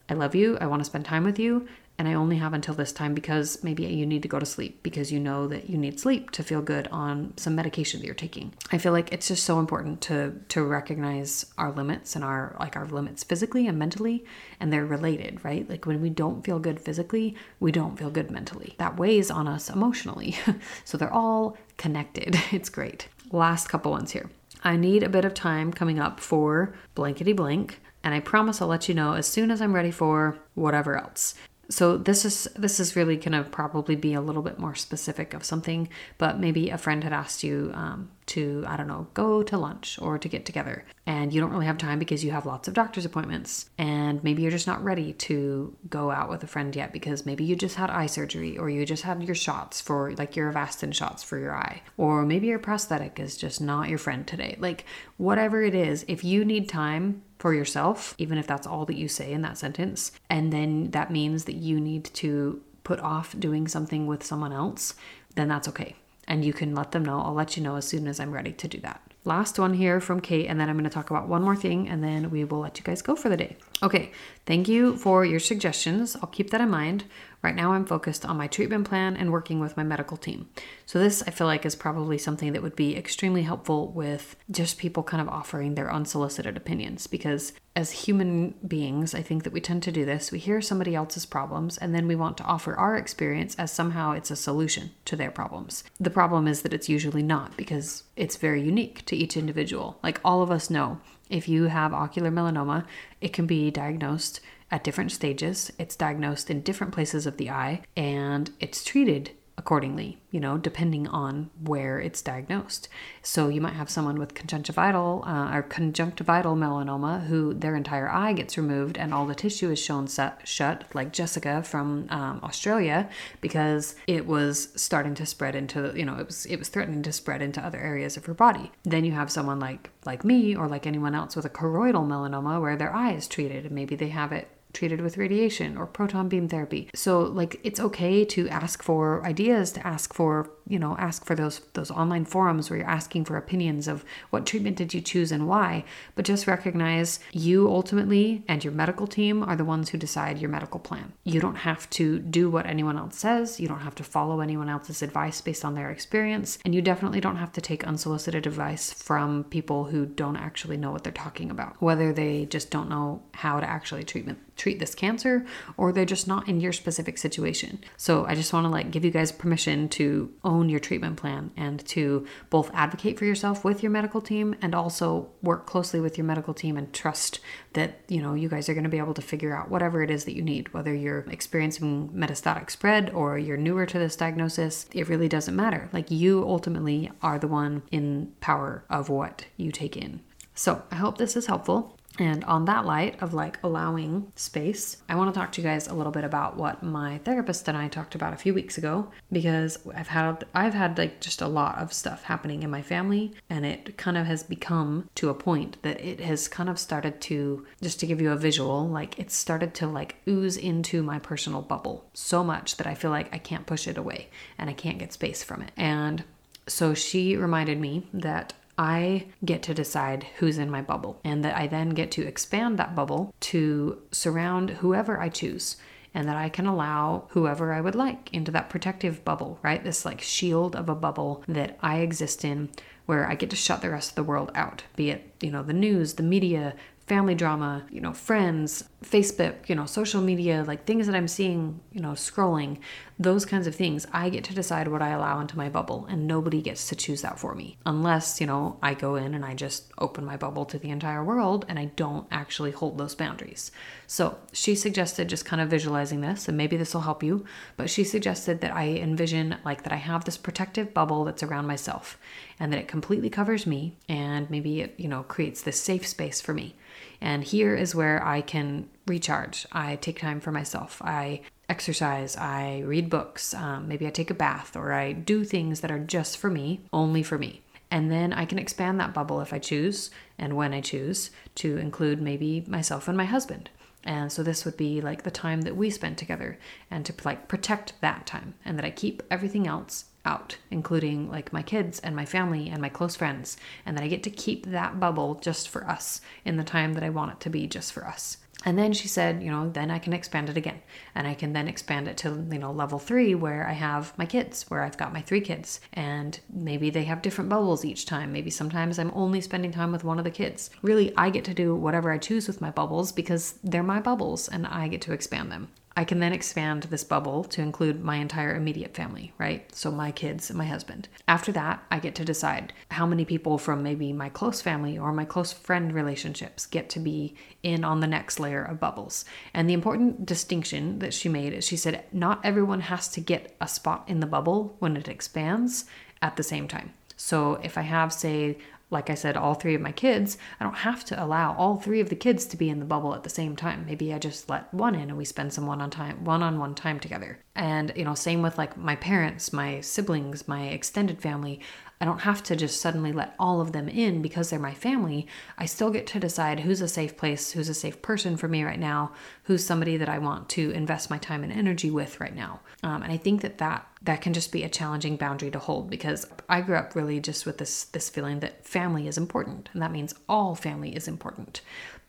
I 0.08 0.14
love 0.14 0.34
you. 0.34 0.56
I 0.60 0.66
want 0.66 0.80
to 0.80 0.84
spend 0.84 1.04
time 1.04 1.24
with 1.24 1.38
you. 1.38 1.66
And 1.98 2.06
I 2.06 2.14
only 2.14 2.36
have 2.36 2.52
until 2.52 2.74
this 2.74 2.92
time 2.92 3.14
because 3.14 3.64
maybe 3.64 3.84
you 3.84 4.04
need 4.04 4.22
to 4.22 4.28
go 4.28 4.38
to 4.38 4.44
sleep 4.44 4.82
because 4.82 5.10
you 5.10 5.18
know 5.18 5.48
that 5.48 5.70
you 5.70 5.78
need 5.78 5.98
sleep 5.98 6.30
to 6.32 6.42
feel 6.42 6.60
good 6.60 6.88
on 6.88 7.32
some 7.38 7.54
medication 7.54 8.00
that 8.00 8.06
you're 8.06 8.14
taking. 8.14 8.52
I 8.70 8.76
feel 8.76 8.92
like 8.92 9.12
it's 9.12 9.28
just 9.28 9.44
so 9.44 9.58
important 9.58 10.02
to 10.02 10.34
to 10.48 10.62
recognize 10.62 11.46
our 11.56 11.72
limits 11.72 12.14
and 12.14 12.22
our 12.22 12.54
like 12.60 12.76
our 12.76 12.84
limits 12.84 13.24
physically 13.24 13.66
and 13.66 13.78
mentally 13.78 14.26
and 14.60 14.70
they're 14.70 14.84
related, 14.84 15.42
right? 15.42 15.68
Like 15.68 15.86
when 15.86 16.02
we 16.02 16.10
don't 16.10 16.44
feel 16.44 16.58
good 16.58 16.80
physically, 16.80 17.34
we 17.60 17.72
don't 17.72 17.98
feel 17.98 18.10
good 18.10 18.30
mentally. 18.30 18.74
That 18.76 18.98
weighs 18.98 19.30
on 19.30 19.48
us 19.48 19.70
emotionally. 19.70 20.36
so 20.84 20.98
they're 20.98 21.12
all 21.12 21.56
connected. 21.78 22.36
It's 22.52 22.68
great. 22.68 23.08
Last 23.32 23.68
couple 23.68 23.90
ones 23.90 24.12
here. 24.12 24.30
I 24.64 24.76
need 24.76 25.02
a 25.02 25.08
bit 25.08 25.24
of 25.24 25.34
time 25.34 25.72
coming 25.72 25.98
up 25.98 26.20
for 26.20 26.74
blankety 26.94 27.32
blank 27.32 27.80
and 28.06 28.14
I 28.14 28.20
promise 28.20 28.62
I'll 28.62 28.68
let 28.68 28.88
you 28.88 28.94
know 28.94 29.14
as 29.14 29.26
soon 29.26 29.50
as 29.50 29.60
I'm 29.60 29.74
ready 29.74 29.90
for 29.90 30.38
whatever 30.54 30.96
else. 30.96 31.34
So 31.68 31.96
this 31.96 32.24
is 32.24 32.44
this 32.54 32.78
is 32.78 32.94
really 32.94 33.16
to 33.32 33.42
probably 33.42 33.96
be 33.96 34.14
a 34.14 34.20
little 34.20 34.42
bit 34.42 34.60
more 34.60 34.76
specific 34.76 35.34
of 35.34 35.42
something, 35.42 35.88
but 36.16 36.38
maybe 36.38 36.70
a 36.70 36.78
friend 36.78 37.02
had 37.02 37.12
asked 37.12 37.42
you 37.42 37.72
um, 37.74 38.08
to 38.26 38.64
I 38.66 38.76
don't 38.76 38.88
know 38.88 39.06
go 39.14 39.42
to 39.42 39.58
lunch 39.58 39.98
or 40.00 40.18
to 40.18 40.28
get 40.28 40.44
together, 40.44 40.84
and 41.06 41.32
you 41.32 41.40
don't 41.40 41.50
really 41.50 41.66
have 41.66 41.78
time 41.78 41.98
because 41.98 42.24
you 42.24 42.30
have 42.32 42.46
lots 42.46 42.68
of 42.68 42.74
doctor's 42.74 43.04
appointments, 43.04 43.70
and 43.78 44.22
maybe 44.24 44.42
you're 44.42 44.50
just 44.50 44.66
not 44.66 44.82
ready 44.82 45.12
to 45.12 45.76
go 45.88 46.10
out 46.10 46.28
with 46.28 46.42
a 46.42 46.46
friend 46.46 46.74
yet 46.74 46.92
because 46.92 47.26
maybe 47.26 47.44
you 47.44 47.56
just 47.56 47.76
had 47.76 47.90
eye 47.90 48.06
surgery 48.06 48.58
or 48.58 48.68
you 48.68 48.84
just 48.84 49.02
had 49.04 49.22
your 49.22 49.34
shots 49.34 49.80
for 49.80 50.12
like 50.14 50.36
your 50.36 50.52
Avastin 50.52 50.92
shots 50.92 51.22
for 51.22 51.38
your 51.38 51.54
eye, 51.54 51.82
or 51.96 52.24
maybe 52.24 52.46
your 52.46 52.58
prosthetic 52.58 53.18
is 53.20 53.36
just 53.36 53.60
not 53.60 53.88
your 53.88 53.98
friend 53.98 54.26
today. 54.26 54.56
Like 54.58 54.84
whatever 55.16 55.62
it 55.62 55.74
is, 55.74 56.04
if 56.08 56.24
you 56.24 56.44
need 56.44 56.68
time 56.68 57.22
for 57.38 57.54
yourself, 57.54 58.14
even 58.18 58.38
if 58.38 58.46
that's 58.46 58.66
all 58.66 58.84
that 58.86 58.96
you 58.96 59.08
say 59.08 59.32
in 59.32 59.42
that 59.42 59.58
sentence. 59.58 60.12
And 60.30 60.52
then 60.52 60.90
that 60.92 61.10
means 61.10 61.44
that 61.44 61.56
you 61.56 61.80
need 61.80 62.04
to 62.14 62.62
put 62.84 63.00
off 63.00 63.38
doing 63.38 63.68
something 63.68 64.06
with 64.06 64.24
someone 64.24 64.52
else, 64.52 64.94
then 65.34 65.48
that's 65.48 65.68
okay. 65.68 65.96
And 66.28 66.44
you 66.44 66.52
can 66.52 66.74
let 66.74 66.92
them 66.92 67.04
know. 67.04 67.20
I'll 67.20 67.34
let 67.34 67.56
you 67.56 67.62
know 67.62 67.76
as 67.76 67.86
soon 67.86 68.06
as 68.06 68.18
I'm 68.18 68.32
ready 68.32 68.52
to 68.52 68.68
do 68.68 68.80
that. 68.80 69.00
Last 69.24 69.58
one 69.58 69.74
here 69.74 70.00
from 70.00 70.20
Cait, 70.20 70.46
and 70.46 70.60
then 70.60 70.68
I'm 70.68 70.76
going 70.76 70.84
to 70.84 70.90
talk 70.90 71.10
about 71.10 71.26
one 71.26 71.42
more 71.42 71.56
thing, 71.56 71.88
and 71.88 72.02
then 72.02 72.30
we 72.30 72.44
will 72.44 72.60
let 72.60 72.78
you 72.78 72.84
guys 72.84 73.02
go 73.02 73.16
for 73.16 73.28
the 73.28 73.36
day. 73.36 73.56
Okay, 73.82 74.12
thank 74.44 74.68
you 74.68 74.96
for 74.96 75.24
your 75.24 75.40
suggestions. 75.40 76.14
I'll 76.16 76.28
keep 76.28 76.50
that 76.50 76.60
in 76.60 76.70
mind. 76.70 77.04
Right 77.46 77.54
now, 77.54 77.74
I'm 77.74 77.84
focused 77.84 78.26
on 78.26 78.36
my 78.36 78.48
treatment 78.48 78.88
plan 78.88 79.16
and 79.16 79.30
working 79.30 79.60
with 79.60 79.76
my 79.76 79.84
medical 79.84 80.16
team. 80.16 80.48
So, 80.84 80.98
this 80.98 81.22
I 81.28 81.30
feel 81.30 81.46
like 81.46 81.64
is 81.64 81.76
probably 81.76 82.18
something 82.18 82.52
that 82.52 82.60
would 82.60 82.74
be 82.74 82.96
extremely 82.96 83.42
helpful 83.42 83.92
with 83.92 84.34
just 84.50 84.78
people 84.78 85.04
kind 85.04 85.20
of 85.20 85.28
offering 85.28 85.76
their 85.76 85.92
unsolicited 85.92 86.56
opinions. 86.56 87.06
Because 87.06 87.52
as 87.76 87.92
human 87.92 88.56
beings, 88.66 89.14
I 89.14 89.22
think 89.22 89.44
that 89.44 89.52
we 89.52 89.60
tend 89.60 89.84
to 89.84 89.92
do 89.92 90.04
this. 90.04 90.32
We 90.32 90.40
hear 90.40 90.60
somebody 90.60 90.96
else's 90.96 91.24
problems 91.24 91.78
and 91.78 91.94
then 91.94 92.08
we 92.08 92.16
want 92.16 92.36
to 92.38 92.44
offer 92.44 92.74
our 92.74 92.96
experience 92.96 93.54
as 93.54 93.70
somehow 93.70 94.10
it's 94.10 94.32
a 94.32 94.36
solution 94.36 94.90
to 95.04 95.14
their 95.14 95.30
problems. 95.30 95.84
The 96.00 96.10
problem 96.10 96.48
is 96.48 96.62
that 96.62 96.74
it's 96.74 96.88
usually 96.88 97.22
not 97.22 97.56
because 97.56 98.02
it's 98.16 98.34
very 98.34 98.60
unique 98.60 99.06
to 99.06 99.14
each 99.14 99.36
individual. 99.36 100.00
Like 100.02 100.20
all 100.24 100.42
of 100.42 100.50
us 100.50 100.68
know 100.68 101.00
if 101.30 101.48
you 101.48 101.64
have 101.64 101.94
ocular 101.94 102.32
melanoma, 102.32 102.86
it 103.20 103.32
can 103.32 103.46
be 103.46 103.70
diagnosed 103.70 104.40
at 104.70 104.84
different 104.84 105.12
stages. 105.12 105.72
It's 105.78 105.96
diagnosed 105.96 106.50
in 106.50 106.62
different 106.62 106.92
places 106.92 107.26
of 107.26 107.36
the 107.36 107.50
eye 107.50 107.82
and 107.96 108.50
it's 108.60 108.84
treated 108.84 109.32
accordingly, 109.58 110.18
you 110.30 110.38
know, 110.38 110.58
depending 110.58 111.08
on 111.08 111.48
where 111.62 111.98
it's 111.98 112.20
diagnosed. 112.20 112.88
So 113.22 113.48
you 113.48 113.60
might 113.60 113.72
have 113.72 113.88
someone 113.88 114.18
with 114.18 114.34
conjunctival 114.34 115.24
uh, 115.26 115.56
or 115.56 115.62
conjunctival 115.62 116.54
melanoma 116.56 117.26
who 117.26 117.54
their 117.54 117.74
entire 117.74 118.08
eye 118.10 118.34
gets 118.34 118.58
removed 118.58 118.98
and 118.98 119.14
all 119.14 119.26
the 119.26 119.34
tissue 119.34 119.70
is 119.70 119.84
sewn 119.84 120.08
shut, 120.44 120.84
like 120.94 121.12
Jessica 121.12 121.62
from 121.62 122.06
um, 122.10 122.40
Australia, 122.42 123.08
because 123.40 123.96
it 124.06 124.26
was 124.26 124.68
starting 124.76 125.14
to 125.14 125.26
spread 125.26 125.54
into, 125.54 125.92
you 125.96 126.04
know, 126.04 126.16
it 126.16 126.26
was 126.26 126.46
it 126.46 126.58
was 126.58 126.68
threatening 126.68 127.02
to 127.02 127.12
spread 127.12 127.40
into 127.40 127.64
other 127.64 127.78
areas 127.78 128.16
of 128.16 128.26
her 128.26 128.34
body. 128.34 128.70
Then 128.84 129.04
you 129.04 129.12
have 129.12 129.30
someone 129.30 129.58
like 129.58 129.90
like 130.04 130.24
me 130.24 130.54
or 130.54 130.68
like 130.68 130.86
anyone 130.86 131.14
else 131.14 131.34
with 131.34 131.46
a 131.46 131.50
choroidal 131.50 132.06
melanoma 132.06 132.60
where 132.60 132.76
their 132.76 132.94
eye 132.94 133.12
is 133.12 133.26
treated 133.26 133.64
and 133.64 133.74
maybe 133.74 133.96
they 133.96 134.08
have 134.08 134.32
it 134.32 134.48
treated 134.76 135.00
with 135.00 135.16
radiation 135.16 135.76
or 135.76 135.86
proton 135.86 136.28
beam 136.28 136.48
therapy. 136.48 136.88
So, 136.94 137.20
like, 137.20 137.58
it's 137.64 137.80
okay 137.80 138.24
to 138.26 138.48
ask 138.48 138.82
for 138.82 139.24
ideas, 139.24 139.72
to 139.72 139.86
ask 139.86 140.12
for 140.12 140.50
you 140.68 140.78
know, 140.78 140.96
ask 140.98 141.24
for 141.24 141.34
those 141.34 141.60
those 141.74 141.90
online 141.90 142.24
forums 142.24 142.68
where 142.68 142.78
you're 142.78 142.88
asking 142.88 143.24
for 143.24 143.36
opinions 143.36 143.86
of 143.86 144.04
what 144.30 144.46
treatment 144.46 144.76
did 144.76 144.92
you 144.92 145.00
choose 145.00 145.30
and 145.30 145.46
why, 145.46 145.84
but 146.14 146.24
just 146.24 146.46
recognize 146.46 147.20
you 147.32 147.68
ultimately 147.68 148.42
and 148.48 148.64
your 148.64 148.72
medical 148.72 149.06
team 149.06 149.42
are 149.42 149.56
the 149.56 149.64
ones 149.64 149.90
who 149.90 149.98
decide 149.98 150.38
your 150.38 150.50
medical 150.50 150.80
plan. 150.80 151.12
You 151.24 151.40
don't 151.40 151.56
have 151.56 151.88
to 151.90 152.18
do 152.18 152.50
what 152.50 152.66
anyone 152.66 152.98
else 152.98 153.16
says, 153.16 153.60
you 153.60 153.68
don't 153.68 153.80
have 153.80 153.94
to 153.96 154.04
follow 154.04 154.40
anyone 154.40 154.68
else's 154.68 155.02
advice 155.02 155.40
based 155.40 155.64
on 155.64 155.74
their 155.74 155.90
experience, 155.90 156.58
and 156.64 156.74
you 156.74 156.82
definitely 156.82 157.20
don't 157.20 157.36
have 157.36 157.52
to 157.52 157.60
take 157.60 157.86
unsolicited 157.86 158.46
advice 158.46 158.92
from 158.92 159.44
people 159.44 159.84
who 159.84 160.04
don't 160.04 160.36
actually 160.36 160.76
know 160.76 160.90
what 160.90 161.04
they're 161.04 161.12
talking 161.12 161.50
about. 161.50 161.80
Whether 161.80 162.12
they 162.12 162.46
just 162.46 162.70
don't 162.70 162.88
know 162.88 163.22
how 163.34 163.60
to 163.60 163.68
actually 163.68 164.04
treatment 164.04 164.38
treat 164.56 164.78
this 164.78 164.94
cancer 164.94 165.44
or 165.76 165.92
they're 165.92 166.04
just 166.04 166.26
not 166.26 166.48
in 166.48 166.60
your 166.60 166.72
specific 166.72 167.18
situation. 167.18 167.80
So 167.96 168.24
I 168.26 168.34
just 168.34 168.52
want 168.52 168.64
to 168.64 168.70
like 168.70 168.90
give 168.90 169.04
you 169.04 169.10
guys 169.10 169.30
permission 169.30 169.88
to 169.90 170.32
own 170.44 170.68
your 170.68 170.80
treatment 170.80 171.16
plan 171.16 171.50
and 171.56 171.84
to 171.88 172.26
both 172.50 172.70
advocate 172.74 173.18
for 173.18 173.24
yourself 173.24 173.64
with 173.64 173.82
your 173.82 173.92
medical 173.92 174.20
team 174.20 174.56
and 174.62 174.74
also 174.74 175.28
work 175.42 175.66
closely 175.66 176.00
with 176.00 176.16
your 176.18 176.24
medical 176.24 176.54
team 176.54 176.76
and 176.76 176.92
trust 176.92 177.40
that, 177.74 178.00
you 178.08 178.20
know, 178.20 178.34
you 178.34 178.48
guys 178.48 178.68
are 178.68 178.74
going 178.74 178.84
to 178.84 178.90
be 178.90 178.98
able 178.98 179.14
to 179.14 179.22
figure 179.22 179.54
out 179.56 179.70
whatever 179.70 180.02
it 180.02 180.10
is 180.10 180.24
that 180.24 180.34
you 180.34 180.42
need, 180.42 180.72
whether 180.72 180.94
you're 180.94 181.26
experiencing 181.30 182.08
metastatic 182.10 182.70
spread 182.70 183.10
or 183.10 183.38
you're 183.38 183.56
newer 183.56 183.86
to 183.86 183.98
this 183.98 184.16
diagnosis, 184.16 184.86
it 184.92 185.08
really 185.08 185.28
doesn't 185.28 185.54
matter. 185.56 185.88
Like 185.92 186.10
you 186.10 186.42
ultimately 186.48 187.10
are 187.22 187.38
the 187.38 187.48
one 187.48 187.82
in 187.90 188.32
power 188.40 188.84
of 188.88 189.08
what 189.08 189.46
you 189.56 189.70
take 189.70 189.96
in. 189.96 190.20
So 190.54 190.82
I 190.90 190.96
hope 190.96 191.18
this 191.18 191.36
is 191.36 191.46
helpful. 191.46 191.95
And 192.18 192.44
on 192.44 192.64
that 192.64 192.86
light 192.86 193.22
of 193.22 193.34
like 193.34 193.58
allowing 193.62 194.32
space, 194.36 194.98
I 195.08 195.14
want 195.16 195.32
to 195.32 195.38
talk 195.38 195.52
to 195.52 195.60
you 195.60 195.66
guys 195.66 195.86
a 195.86 195.94
little 195.94 196.12
bit 196.12 196.24
about 196.24 196.56
what 196.56 196.82
my 196.82 197.18
therapist 197.18 197.68
and 197.68 197.76
I 197.76 197.88
talked 197.88 198.14
about 198.14 198.32
a 198.32 198.36
few 198.36 198.54
weeks 198.54 198.78
ago 198.78 199.10
because 199.30 199.78
I've 199.94 200.08
had 200.08 200.44
I've 200.54 200.74
had 200.74 200.98
like 200.98 201.20
just 201.20 201.42
a 201.42 201.48
lot 201.48 201.78
of 201.78 201.92
stuff 201.92 202.24
happening 202.24 202.62
in 202.62 202.70
my 202.70 202.82
family 202.82 203.34
and 203.50 203.66
it 203.66 203.96
kind 203.96 204.16
of 204.16 204.26
has 204.26 204.42
become 204.42 205.08
to 205.16 205.28
a 205.28 205.34
point 205.34 205.82
that 205.82 206.00
it 206.00 206.20
has 206.20 206.48
kind 206.48 206.68
of 206.68 206.78
started 206.78 207.20
to 207.22 207.66
just 207.82 208.00
to 208.00 208.06
give 208.06 208.20
you 208.20 208.30
a 208.30 208.36
visual, 208.36 208.88
like 208.88 209.18
it's 209.18 209.34
started 209.34 209.74
to 209.74 209.86
like 209.86 210.16
ooze 210.26 210.56
into 210.56 211.02
my 211.02 211.18
personal 211.18 211.62
bubble 211.62 212.08
so 212.14 212.42
much 212.42 212.76
that 212.76 212.86
I 212.86 212.94
feel 212.94 213.10
like 213.10 213.32
I 213.34 213.38
can't 213.38 213.66
push 213.66 213.86
it 213.86 213.98
away 213.98 214.28
and 214.58 214.70
I 214.70 214.72
can't 214.72 214.98
get 214.98 215.12
space 215.12 215.42
from 215.42 215.62
it. 215.62 215.72
And 215.76 216.24
so 216.66 216.94
she 216.94 217.36
reminded 217.36 217.80
me 217.80 218.08
that 218.12 218.54
I 218.78 219.26
get 219.44 219.62
to 219.64 219.74
decide 219.74 220.26
who's 220.38 220.58
in 220.58 220.70
my 220.70 220.82
bubble, 220.82 221.20
and 221.24 221.44
that 221.44 221.56
I 221.56 221.66
then 221.66 221.90
get 221.90 222.10
to 222.12 222.26
expand 222.26 222.78
that 222.78 222.94
bubble 222.94 223.34
to 223.40 224.02
surround 224.12 224.70
whoever 224.70 225.20
I 225.20 225.28
choose, 225.28 225.76
and 226.14 226.28
that 226.28 226.36
I 226.36 226.48
can 226.48 226.66
allow 226.66 227.26
whoever 227.30 227.72
I 227.72 227.80
would 227.80 227.94
like 227.94 228.32
into 228.32 228.50
that 228.52 228.70
protective 228.70 229.24
bubble, 229.24 229.58
right? 229.62 229.82
This 229.82 230.04
like 230.04 230.20
shield 230.20 230.76
of 230.76 230.88
a 230.88 230.94
bubble 230.94 231.42
that 231.48 231.78
I 231.80 231.98
exist 231.98 232.44
in 232.44 232.70
where 233.06 233.28
I 233.28 233.34
get 233.34 233.50
to 233.50 233.56
shut 233.56 233.82
the 233.82 233.90
rest 233.90 234.10
of 234.10 234.14
the 234.16 234.24
world 234.24 234.50
out, 234.54 234.82
be 234.96 235.10
it, 235.10 235.32
you 235.40 235.50
know, 235.50 235.62
the 235.62 235.72
news, 235.72 236.14
the 236.14 236.22
media, 236.22 236.74
family 237.06 237.36
drama, 237.36 237.84
you 237.90 238.00
know, 238.00 238.12
friends, 238.12 238.84
Facebook, 239.04 239.68
you 239.68 239.74
know, 239.74 239.86
social 239.86 240.20
media, 240.20 240.64
like 240.66 240.84
things 240.84 241.06
that 241.06 241.14
I'm 241.14 241.28
seeing, 241.28 241.80
you 241.92 242.00
know, 242.00 242.12
scrolling, 242.12 242.78
those 243.18 243.46
kinds 243.46 243.66
of 243.66 243.74
things. 243.74 244.06
I 244.12 244.28
get 244.28 244.44
to 244.44 244.54
decide 244.54 244.88
what 244.88 245.00
I 245.00 245.10
allow 245.10 245.40
into 245.40 245.56
my 245.56 245.68
bubble, 245.68 246.06
and 246.10 246.26
nobody 246.26 246.60
gets 246.60 246.88
to 246.88 246.96
choose 246.96 247.22
that 247.22 247.38
for 247.38 247.54
me. 247.54 247.78
Unless, 247.86 248.40
you 248.40 248.46
know, 248.46 248.78
I 248.82 248.94
go 248.94 249.16
in 249.16 249.34
and 249.34 249.44
I 249.44 249.54
just 249.54 249.90
open 249.98 250.24
my 250.24 250.36
bubble 250.36 250.66
to 250.66 250.78
the 250.78 250.90
entire 250.90 251.24
world 251.24 251.64
and 251.68 251.78
I 251.78 251.86
don't 251.96 252.26
actually 252.30 252.72
hold 252.72 252.98
those 252.98 253.14
boundaries. 253.14 253.72
So 254.06 254.38
she 254.52 254.74
suggested 254.74 255.28
just 255.28 255.46
kind 255.46 255.62
of 255.62 255.70
visualizing 255.70 256.20
this, 256.20 256.46
and 256.46 256.56
maybe 256.56 256.76
this 256.76 256.92
will 256.92 257.00
help 257.02 257.22
you, 257.22 257.44
but 257.76 257.88
she 257.88 258.04
suggested 258.04 258.60
that 258.60 258.74
I 258.74 258.88
envision 258.88 259.56
like 259.64 259.82
that 259.84 259.92
I 259.92 259.96
have 259.96 260.24
this 260.24 260.36
protective 260.36 260.92
bubble 260.92 261.24
that's 261.24 261.42
around 261.42 261.66
myself 261.66 262.18
and 262.60 262.72
that 262.72 262.80
it 262.80 262.88
completely 262.88 263.30
covers 263.30 263.66
me, 263.66 263.96
and 264.08 264.48
maybe 264.50 264.82
it, 264.82 264.94
you 264.98 265.08
know, 265.08 265.22
creates 265.22 265.62
this 265.62 265.80
safe 265.80 266.06
space 266.06 266.40
for 266.40 266.52
me. 266.52 266.74
And 267.20 267.44
here 267.44 267.74
is 267.74 267.94
where 267.94 268.22
I 268.24 268.42
can 268.42 268.88
recharge. 269.06 269.66
I 269.72 269.96
take 269.96 270.20
time 270.20 270.40
for 270.40 270.52
myself. 270.52 271.00
I 271.02 271.40
exercise. 271.68 272.36
I 272.36 272.80
read 272.86 273.10
books. 273.10 273.54
Um, 273.54 273.88
maybe 273.88 274.06
I 274.06 274.10
take 274.10 274.30
a 274.30 274.34
bath 274.34 274.76
or 274.76 274.92
I 274.92 275.12
do 275.12 275.44
things 275.44 275.80
that 275.80 275.90
are 275.90 275.98
just 275.98 276.38
for 276.38 276.50
me, 276.50 276.80
only 276.92 277.22
for 277.22 277.38
me. 277.38 277.62
And 277.90 278.10
then 278.10 278.32
I 278.32 278.44
can 278.44 278.58
expand 278.58 278.98
that 279.00 279.14
bubble 279.14 279.40
if 279.40 279.52
I 279.52 279.58
choose 279.58 280.10
and 280.38 280.56
when 280.56 280.74
I 280.74 280.80
choose 280.80 281.30
to 281.56 281.76
include 281.78 282.20
maybe 282.20 282.64
myself 282.66 283.08
and 283.08 283.16
my 283.16 283.24
husband. 283.24 283.70
And 284.04 284.30
so 284.30 284.42
this 284.42 284.64
would 284.64 284.76
be 284.76 285.00
like 285.00 285.22
the 285.22 285.30
time 285.30 285.62
that 285.62 285.76
we 285.76 285.90
spend 285.90 286.16
together 286.18 286.58
and 286.90 287.04
to 287.06 287.14
like 287.24 287.48
protect 287.48 288.00
that 288.00 288.26
time 288.26 288.54
and 288.64 288.78
that 288.78 288.84
I 288.84 288.90
keep 288.90 289.22
everything 289.30 289.66
else 289.66 290.06
out, 290.24 290.58
including 290.70 291.30
like 291.30 291.52
my 291.52 291.62
kids 291.62 292.00
and 292.00 292.14
my 292.14 292.24
family 292.24 292.68
and 292.68 292.80
my 292.80 292.88
close 292.88 293.16
friends, 293.16 293.56
and 293.84 293.96
that 293.96 294.04
I 294.04 294.08
get 294.08 294.22
to 294.24 294.30
keep 294.30 294.66
that 294.66 295.00
bubble 295.00 295.36
just 295.36 295.68
for 295.68 295.88
us 295.88 296.20
in 296.44 296.56
the 296.56 296.64
time 296.64 296.94
that 296.94 297.04
I 297.04 297.10
want 297.10 297.32
it 297.32 297.40
to 297.40 297.50
be 297.50 297.66
just 297.66 297.92
for 297.92 298.06
us. 298.06 298.38
And 298.64 298.78
then 298.78 298.92
she 298.92 299.06
said, 299.06 299.42
you 299.42 299.50
know, 299.50 299.68
then 299.68 299.90
I 299.90 299.98
can 299.98 300.12
expand 300.12 300.48
it 300.48 300.56
again. 300.56 300.82
And 301.14 301.26
I 301.26 301.34
can 301.34 301.52
then 301.52 301.68
expand 301.68 302.08
it 302.08 302.16
to, 302.18 302.30
you 302.50 302.58
know, 302.58 302.72
level 302.72 302.98
three 302.98 303.34
where 303.34 303.68
I 303.68 303.72
have 303.72 304.16
my 304.18 304.26
kids, 304.26 304.64
where 304.68 304.82
I've 304.82 304.96
got 304.96 305.12
my 305.12 305.20
three 305.20 305.40
kids. 305.40 305.80
And 305.92 306.40
maybe 306.52 306.90
they 306.90 307.04
have 307.04 307.22
different 307.22 307.50
bubbles 307.50 307.84
each 307.84 308.06
time. 308.06 308.32
Maybe 308.32 308.50
sometimes 308.50 308.98
I'm 308.98 309.12
only 309.14 309.40
spending 309.40 309.72
time 309.72 309.92
with 309.92 310.04
one 310.04 310.18
of 310.18 310.24
the 310.24 310.30
kids. 310.30 310.70
Really, 310.82 311.12
I 311.16 311.30
get 311.30 311.44
to 311.44 311.54
do 311.54 311.76
whatever 311.76 312.10
I 312.10 312.18
choose 312.18 312.48
with 312.48 312.60
my 312.60 312.70
bubbles 312.70 313.12
because 313.12 313.58
they're 313.62 313.82
my 313.82 314.00
bubbles 314.00 314.48
and 314.48 314.66
I 314.66 314.88
get 314.88 315.02
to 315.02 315.12
expand 315.12 315.52
them. 315.52 315.68
I 315.98 316.04
can 316.04 316.20
then 316.20 316.34
expand 316.34 316.84
this 316.84 317.04
bubble 317.04 317.42
to 317.44 317.62
include 317.62 318.04
my 318.04 318.16
entire 318.16 318.54
immediate 318.54 318.94
family, 318.94 319.32
right? 319.38 319.74
So 319.74 319.90
my 319.90 320.12
kids 320.12 320.50
and 320.50 320.58
my 320.58 320.66
husband. 320.66 321.08
After 321.26 321.52
that, 321.52 321.82
I 321.90 321.98
get 321.98 322.14
to 322.16 322.24
decide 322.24 322.74
how 322.90 323.06
many 323.06 323.24
people 323.24 323.56
from 323.56 323.82
maybe 323.82 324.12
my 324.12 324.28
close 324.28 324.60
family 324.60 324.98
or 324.98 325.12
my 325.12 325.24
close 325.24 325.54
friend 325.54 325.94
relationships 325.94 326.66
get 326.66 326.90
to 326.90 327.00
be 327.00 327.34
in 327.62 327.82
on 327.82 328.00
the 328.00 328.06
next 328.06 328.38
layer 328.38 328.62
of 328.62 328.78
bubbles. 328.78 329.24
And 329.54 329.68
the 329.68 329.74
important 329.74 330.26
distinction 330.26 330.98
that 330.98 331.14
she 331.14 331.30
made 331.30 331.54
is 331.54 331.64
she 331.64 331.78
said 331.78 332.04
not 332.12 332.44
everyone 332.44 332.80
has 332.80 333.08
to 333.08 333.20
get 333.20 333.56
a 333.60 333.66
spot 333.66 334.04
in 334.06 334.20
the 334.20 334.26
bubble 334.26 334.76
when 334.78 334.96
it 334.98 335.08
expands 335.08 335.86
at 336.20 336.36
the 336.36 336.42
same 336.42 336.68
time. 336.68 336.92
So 337.16 337.54
if 337.62 337.78
I 337.78 337.82
have, 337.82 338.12
say, 338.12 338.58
like 338.88 339.10
I 339.10 339.14
said, 339.14 339.36
all 339.36 339.54
three 339.54 339.74
of 339.74 339.80
my 339.80 339.90
kids, 339.90 340.38
I 340.60 340.64
don't 340.64 340.76
have 340.76 341.04
to 341.06 341.22
allow 341.22 341.54
all 341.56 341.76
three 341.76 342.00
of 342.00 342.08
the 342.08 342.14
kids 342.14 342.46
to 342.46 342.56
be 342.56 342.70
in 342.70 342.78
the 342.78 342.84
bubble 342.84 343.14
at 343.14 343.24
the 343.24 343.30
same 343.30 343.56
time. 343.56 343.84
Maybe 343.84 344.14
I 344.14 344.18
just 344.18 344.48
let 344.48 344.72
one 344.72 344.94
in 344.94 345.08
and 345.08 345.16
we 345.16 345.24
spend 345.24 345.52
some 345.52 345.66
one 345.66 345.80
on 345.80 345.90
time 345.90 346.24
one 346.24 346.42
on 346.42 346.58
one 346.58 346.74
time 346.74 347.00
together. 347.00 347.40
And 347.54 347.92
you 347.96 348.04
know, 348.04 348.14
same 348.14 348.42
with 348.42 348.58
like 348.58 348.76
my 348.76 348.94
parents, 348.94 349.52
my 349.52 349.80
siblings, 349.80 350.46
my 350.46 350.68
extended 350.68 351.20
family. 351.20 351.60
I 352.00 352.04
don't 352.04 352.20
have 352.20 352.42
to 352.44 352.56
just 352.56 352.80
suddenly 352.80 353.12
let 353.12 353.34
all 353.38 353.60
of 353.60 353.72
them 353.72 353.88
in 353.88 354.20
because 354.20 354.50
they're 354.50 354.58
my 354.58 354.74
family. 354.74 355.26
I 355.56 355.64
still 355.64 355.90
get 355.90 356.06
to 356.08 356.20
decide 356.20 356.60
who's 356.60 356.80
a 356.80 356.88
safe 356.88 357.16
place, 357.16 357.52
who's 357.52 357.68
a 357.68 357.74
safe 357.74 358.02
person 358.02 358.36
for 358.36 358.48
me 358.48 358.64
right 358.64 358.78
now, 358.78 359.12
who's 359.44 359.64
somebody 359.64 359.96
that 359.96 360.08
I 360.08 360.18
want 360.18 360.48
to 360.50 360.70
invest 360.72 361.08
my 361.08 361.18
time 361.18 361.42
and 361.42 361.52
energy 361.52 361.90
with 361.90 362.20
right 362.20 362.34
now. 362.34 362.60
Um, 362.82 363.02
and 363.02 363.12
I 363.12 363.16
think 363.16 363.40
that 363.40 363.58
that 363.58 363.86
that 364.02 364.20
can 364.20 364.34
just 364.34 364.52
be 364.52 364.62
a 364.62 364.68
challenging 364.68 365.16
boundary 365.16 365.50
to 365.50 365.58
hold 365.58 365.90
because 365.90 366.26
I 366.48 366.60
grew 366.60 366.76
up 366.76 366.94
really 366.94 367.18
just 367.18 367.46
with 367.46 367.58
this 367.58 367.84
this 367.84 368.10
feeling 368.10 368.40
that 368.40 368.66
family 368.66 369.08
is 369.08 369.16
important, 369.16 369.70
and 369.72 369.82
that 369.82 369.92
means 369.92 370.14
all 370.28 370.54
family 370.54 370.94
is 370.94 371.08
important. 371.08 371.62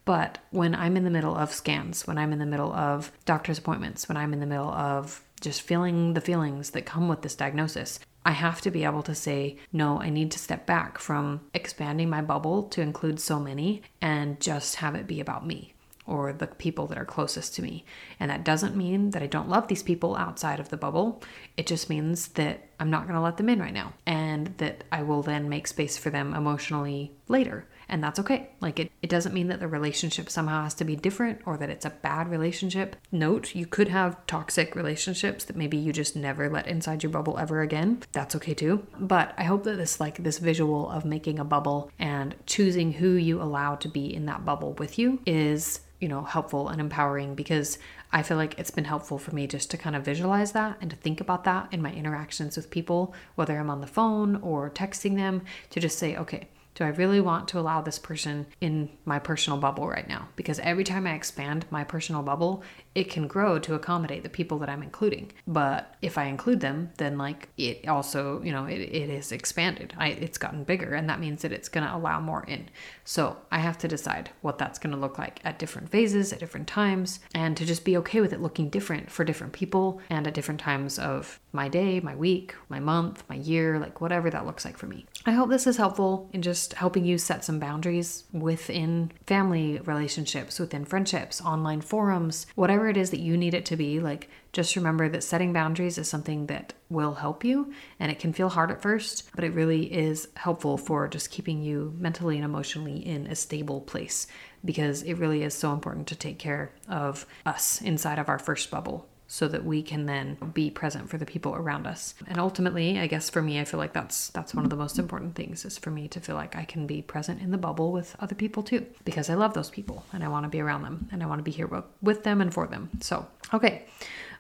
But 0.04 0.38
when 0.52 0.74
I'm 0.74 0.96
in 0.96 1.04
the 1.04 1.10
middle 1.10 1.36
of 1.36 1.54
scans, 1.54 2.08
when 2.08 2.18
I'm 2.18 2.32
in 2.32 2.40
the 2.40 2.46
middle 2.46 2.72
of 2.72 3.12
doctor's 3.26 3.58
appointments, 3.58 4.08
when 4.08 4.18
I'm 4.18 4.32
in 4.32 4.40
the 4.40 4.46
middle 4.46 4.70
of 4.70 5.22
just 5.42 5.62
feeling 5.62 6.14
the 6.14 6.22
feelings 6.22 6.70
that 6.72 6.86
come 6.86 7.10
with 7.10 7.24
this 7.24 7.36
diagnosis, 7.36 8.00
I 8.28 8.32
have 8.32 8.60
to 8.62 8.72
be 8.72 8.84
able 8.84 9.04
to 9.04 9.16
say, 9.16 9.56
no, 9.72 10.02
I 10.02 10.10
need 10.10 10.32
to 10.32 10.40
step 10.40 10.66
back 10.66 11.00
from 11.00 11.40
expanding 11.54 12.10
my 12.10 12.22
bubble 12.22 12.64
to 12.64 12.82
include 12.82 13.22
so 13.22 13.40
many 13.40 13.84
and 14.02 14.38
just 14.42 14.76
have 14.76 14.96
it 14.96 15.08
be 15.08 15.22
about 15.22 15.48
me 15.48 15.74
or 16.06 16.34
the 16.34 16.48
people 16.48 16.88
that 16.88 16.98
are 16.98 17.06
closest 17.06 17.56
to 17.56 17.62
me. 17.62 17.86
And 18.20 18.30
that 18.30 18.44
doesn't 18.44 18.76
mean 18.76 19.12
that 19.12 19.24
I 19.24 19.28
don't 19.28 19.48
love 19.48 19.70
these 19.70 19.82
people 19.82 20.18
outside 20.18 20.60
of 20.60 20.68
the 20.68 20.76
bubble. 20.76 21.24
It 21.56 21.68
just 21.68 21.90
means 21.90 22.28
that 22.30 22.68
I'm 22.82 22.90
not 22.90 23.04
going 23.04 23.16
to 23.16 23.22
let 23.22 23.38
them 23.38 23.48
in 23.48 23.62
right 23.62 23.74
now 23.74 23.94
and 24.06 24.48
that 24.58 24.84
I 24.92 25.04
will 25.04 25.22
then 25.22 25.48
make 25.48 25.66
space 25.66 25.98
for 25.98 26.10
them 26.10 26.34
emotionally 26.34 27.14
later 27.30 27.66
and 27.90 28.04
that's 28.04 28.20
okay. 28.20 28.50
Like 28.60 28.80
it, 28.80 28.92
it 29.02 29.10
doesn't 29.10 29.34
mean 29.34 29.48
that 29.48 29.60
the 29.60 29.68
relationship 29.68 30.30
somehow 30.30 30.64
has 30.64 30.74
to 30.76 30.86
be 30.86 30.96
different 30.96 31.42
or 31.46 31.58
that 31.58 31.70
it's 31.70 31.86
a 31.86 31.90
bad 31.90 32.30
relationship. 32.30 32.96
Note, 33.12 33.56
you 33.56 33.66
could 33.66 33.88
have 33.88 34.26
toxic 34.28 34.76
relationships 34.76 35.46
that 35.46 35.56
maybe 35.56 35.78
you 35.78 35.94
just 35.94 36.16
never 36.16 36.50
let 36.50 36.68
inside 36.68 37.04
your 37.04 37.12
bubble 37.12 37.38
ever 37.38 37.62
again. 37.62 38.04
That's 38.12 38.36
okay 38.36 38.54
too. 38.54 38.86
But 39.00 39.34
I 39.38 39.44
hope 39.44 39.64
that 39.64 39.78
this 39.78 40.00
like 40.00 40.24
this 40.24 40.40
visual 40.40 40.90
of 40.90 41.06
making 41.06 41.40
a 41.40 41.46
bubble 41.46 41.92
and 42.00 42.36
choosing 42.46 42.94
who 42.94 43.14
you 43.14 43.42
allow 43.42 43.76
to 43.76 43.88
be 43.88 44.14
in 44.14 44.26
that 44.26 44.46
bubble 44.46 44.74
with 44.74 45.00
you 45.00 45.20
is 45.26 45.82
you 46.00 46.08
know, 46.08 46.24
helpful 46.24 46.70
and 46.70 46.80
empowering 46.80 47.34
because 47.34 47.80
I 48.12 48.22
feel 48.22 48.38
like 48.38 48.60
it's 48.60 48.72
been 48.72 48.86
helpful 48.86 49.18
for 49.18 49.34
me 49.34 49.48
just 49.48 49.72
to 49.72 49.78
kind 49.78 49.96
of 49.96 50.06
visualize 50.06 50.52
that 50.52 50.78
and 50.80 50.92
to 50.92 50.96
think 50.96 51.22
about 51.22 51.44
that 51.46 51.70
in 51.72 51.82
my 51.82 51.92
interactions 51.92 52.56
with 52.56 52.70
people, 52.70 53.16
whether 53.36 53.58
I'm 53.58 53.70
on 53.70 53.82
the 53.82 53.88
phone 53.88 54.36
or 54.38 54.70
texting 54.70 55.16
them, 55.16 55.42
to 55.72 55.80
just 55.80 55.98
say, 55.98 56.16
okay, 56.16 56.50
do 56.78 56.84
I 56.84 56.90
really 56.90 57.20
want 57.20 57.48
to 57.48 57.60
allow 57.60 57.82
this 57.82 57.98
person 57.98 58.46
in 58.62 58.90
my 59.04 59.18
personal 59.18 59.58
bubble 59.58 59.88
right 59.88 60.08
now? 60.08 60.30
Because 60.36 60.60
every 60.60 60.84
time 60.84 61.08
I 61.08 61.16
expand 61.16 61.66
my 61.72 61.84
personal 61.84 62.22
bubble, 62.22 62.62
it 62.94 63.10
can 63.10 63.28
grow 63.28 63.58
to 63.58 63.74
accommodate 63.74 64.22
the 64.22 64.30
people 64.30 64.60
that 64.60 64.70
I'm 64.70 64.84
including. 64.84 65.32
But 65.48 65.96
if 66.04 66.20
I 66.20 66.26
include 66.26 66.60
them, 66.60 66.92
then 66.98 67.18
like 67.18 67.50
it 67.58 67.88
also, 67.88 68.44
you 68.44 68.52
know, 68.52 68.66
it, 68.66 68.80
it 68.80 69.10
is 69.10 69.32
expanded. 69.32 69.96
I, 69.98 70.10
it's 70.10 70.38
gotten 70.38 70.64
bigger, 70.64 70.94
and 70.94 71.10
that 71.10 71.20
means 71.20 71.42
that 71.42 71.52
it's 71.52 71.68
going 71.68 71.86
to 71.86 71.96
allow 71.96 72.20
more 72.20 72.44
in. 72.44 72.70
So 73.06 73.38
I 73.52 73.58
have 73.58 73.80
to 73.80 73.88
decide 73.88 74.30
what 74.42 74.60
that's 74.60 74.78
going 74.78 74.94
to 74.94 75.02
look 75.02 75.18
like 75.18 75.40
at 75.44 75.58
different 75.58 75.90
phases, 75.90 76.32
at 76.32 76.40
different 76.40 76.68
times, 76.68 77.22
and 77.34 77.58
to 77.58 77.66
just 77.66 77.86
be 77.86 77.98
okay 77.98 78.22
with 78.22 78.34
it 78.34 78.42
looking 78.42 78.70
different 78.70 79.10
for 79.10 79.24
different 79.24 79.54
people 79.54 80.00
and 80.12 80.28
at 80.28 80.36
different 80.36 80.60
times 80.60 81.00
of 81.00 81.40
my 81.58 81.68
day, 81.68 82.00
my 82.00 82.16
week, 82.16 82.54
my 82.70 82.80
month, 82.80 83.24
my 83.28 83.36
year, 83.36 83.80
like 83.80 84.00
whatever 84.00 84.30
that 84.30 84.46
looks 84.46 84.64
like 84.64 84.78
for 84.78 84.86
me. 84.86 85.08
I 85.26 85.32
hope 85.32 85.50
this 85.50 85.66
is 85.66 85.76
helpful 85.76 86.30
in 86.32 86.44
just 86.44 86.74
helping 86.74 87.04
you 87.04 87.18
set 87.18 87.44
some 87.44 87.58
boundaries 87.58 88.26
within 88.32 89.12
family 89.26 89.80
relationships, 89.80 90.60
within 90.60 90.86
friendships, 90.86 91.42
online 91.42 91.82
forums, 91.82 92.46
whatever 92.54 92.88
it 92.90 92.96
is 92.96 93.10
that 93.10 93.22
you 93.22 93.36
need 93.36 93.56
it 93.56 93.66
to 93.66 93.76
be, 93.76 94.00
like 94.00 94.30
just 94.54 94.76
remember 94.76 95.10
that 95.10 95.24
setting 95.24 95.52
boundaries 95.52 95.98
is 95.98 96.08
something 96.08 96.46
that 96.46 96.74
will 96.90 97.16
help 97.16 97.44
you 97.44 97.74
and 98.00 98.12
it 98.12 98.20
can 98.20 98.34
feel 98.34 98.50
hard 98.50 98.70
at 98.70 98.82
first, 98.82 99.30
but 99.36 99.44
it 99.44 99.54
really 99.54 99.92
is 99.92 100.28
helpful 100.36 100.78
for 100.78 101.08
just 101.08 101.32
keeping 101.32 101.64
you 101.64 101.92
mentally 101.98 102.36
and 102.36 102.46
emotionally 102.46 103.04
in 103.04 103.26
a 103.26 103.36
stable 103.36 103.82
place 103.82 104.28
because 104.64 105.02
it 105.02 105.16
really 105.16 105.42
is 105.42 105.56
so 105.56 105.74
important 105.74 106.06
to 106.06 106.16
take 106.16 106.38
care 106.38 106.72
of 106.88 107.26
us 107.48 107.82
inside 107.82 108.20
of 108.20 108.30
our 108.30 108.40
first 108.40 108.70
bubble 108.70 109.10
so 109.28 109.48
that 109.48 109.66
we 109.66 109.84
can 109.84 110.06
then 110.06 110.38
be 110.54 110.70
present 110.70 111.10
for 111.10 111.18
the 111.18 111.26
people 111.26 111.54
around 111.54 111.86
us. 111.86 112.16
And 112.28 112.40
ultimately, 112.40 112.98
I 112.98 113.08
guess 113.08 113.30
for 113.30 113.42
me, 113.42 113.60
I 113.60 113.66
feel 113.66 113.80
like 113.80 113.94
that's 113.94 114.30
that's 114.30 114.56
one 114.56 114.64
of 114.64 114.70
the 114.70 114.78
most 114.78 114.98
important 114.98 115.36
things 115.36 115.66
is 115.66 115.78
for 115.78 115.92
me 115.92 116.08
to 116.10 116.20
feel 116.20 116.36
like 116.36 116.56
I 116.56 116.64
can 116.64 116.88
be 116.88 117.02
present 117.02 117.42
in 117.42 117.52
the 117.52 117.58
bubble 117.58 117.92
with 117.92 118.16
other 118.20 118.36
people 118.36 118.64
too 118.64 118.86
because 119.04 119.30
I 119.30 119.36
love 119.36 119.54
those 119.54 119.70
people 119.70 120.06
and 120.14 120.24
I 120.24 120.30
want 120.30 120.46
to 120.46 120.50
be 120.50 120.62
around 120.62 120.84
them 120.84 121.10
and 121.12 121.22
I 121.22 121.26
want 121.26 121.40
to 121.40 121.44
be 121.44 121.52
here 121.52 121.70
with 122.02 122.24
them 122.24 122.42
and 122.42 122.54
for 122.54 122.68
them. 122.68 122.90
So, 123.02 123.28
okay. 123.54 123.86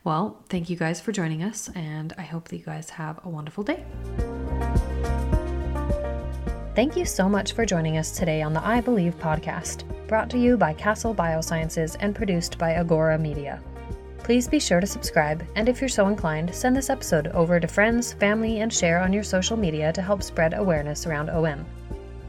Well, 0.03 0.41
thank 0.47 0.69
you 0.69 0.77
guys 0.77 1.01
for 1.01 1.11
joining 1.11 1.43
us 1.43 1.69
and 1.75 2.13
I 2.17 2.21
hope 2.21 2.47
that 2.47 2.57
you 2.57 2.63
guys 2.63 2.89
have 2.91 3.19
a 3.25 3.29
wonderful 3.29 3.63
day. 3.63 3.83
Thank 6.75 6.95
you 6.95 7.05
so 7.05 7.27
much 7.27 7.53
for 7.53 7.65
joining 7.65 7.97
us 7.97 8.11
today 8.11 8.43
on 8.43 8.53
the 8.53 8.65
Eye 8.65 8.81
Believe 8.81 9.17
podcast, 9.19 9.83
brought 10.07 10.29
to 10.29 10.37
you 10.37 10.55
by 10.57 10.73
Castle 10.73 11.13
Biosciences 11.13 11.97
and 11.99 12.15
produced 12.15 12.59
by 12.59 12.75
Agora 12.75 13.17
Media. 13.17 13.59
Please 14.23 14.47
be 14.47 14.59
sure 14.59 14.79
to 14.79 14.87
subscribe, 14.87 15.45
and 15.55 15.69
if 15.69 15.79
you're 15.79 15.89
so 15.89 16.07
inclined, 16.07 16.53
send 16.53 16.75
this 16.75 16.89
episode 16.89 17.27
over 17.27 17.59
to 17.59 17.67
friends, 17.67 18.13
family, 18.13 18.59
and 18.59 18.73
share 18.73 18.99
on 18.99 19.13
your 19.13 19.23
social 19.23 19.55
media 19.55 19.93
to 19.93 20.01
help 20.01 20.21
spread 20.21 20.53
awareness 20.53 21.05
around 21.05 21.29
OM. 21.29 21.65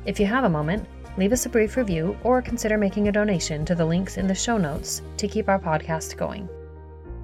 If 0.05 0.20
you 0.20 0.27
have 0.27 0.44
a 0.44 0.48
moment, 0.48 0.87
leave 1.16 1.33
us 1.33 1.46
a 1.46 1.51
brief 1.51 1.77
review 1.77 2.16
or 2.22 2.40
consider 2.40 2.79
making 2.79 3.09
a 3.09 3.12
donation 3.12 3.64
to 3.64 3.74
the 3.74 3.85
links 3.85 4.16
in 4.16 4.27
the 4.27 4.35
show 4.35 4.57
notes 4.57 5.03
to 5.16 5.29
keep 5.29 5.48
our 5.48 5.59
podcast 5.59 6.16
going. 6.16 6.48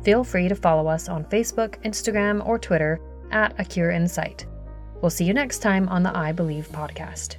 Feel 0.02 0.24
free 0.24 0.48
to 0.48 0.54
follow 0.54 0.88
us 0.88 1.08
on 1.08 1.24
Facebook, 1.24 1.80
Instagram, 1.84 2.46
or 2.46 2.58
Twitter 2.58 3.00
at 3.30 3.54
A 3.58 3.64
Cure 3.64 3.92
in 3.92 4.06
Sight. 4.08 4.44
We'll 5.00 5.10
see 5.10 5.24
you 5.24 5.34
next 5.34 5.60
time 5.60 5.88
on 5.88 6.02
the 6.02 6.16
Eye 6.16 6.32
Believe 6.32 6.68
podcast. 6.68 7.36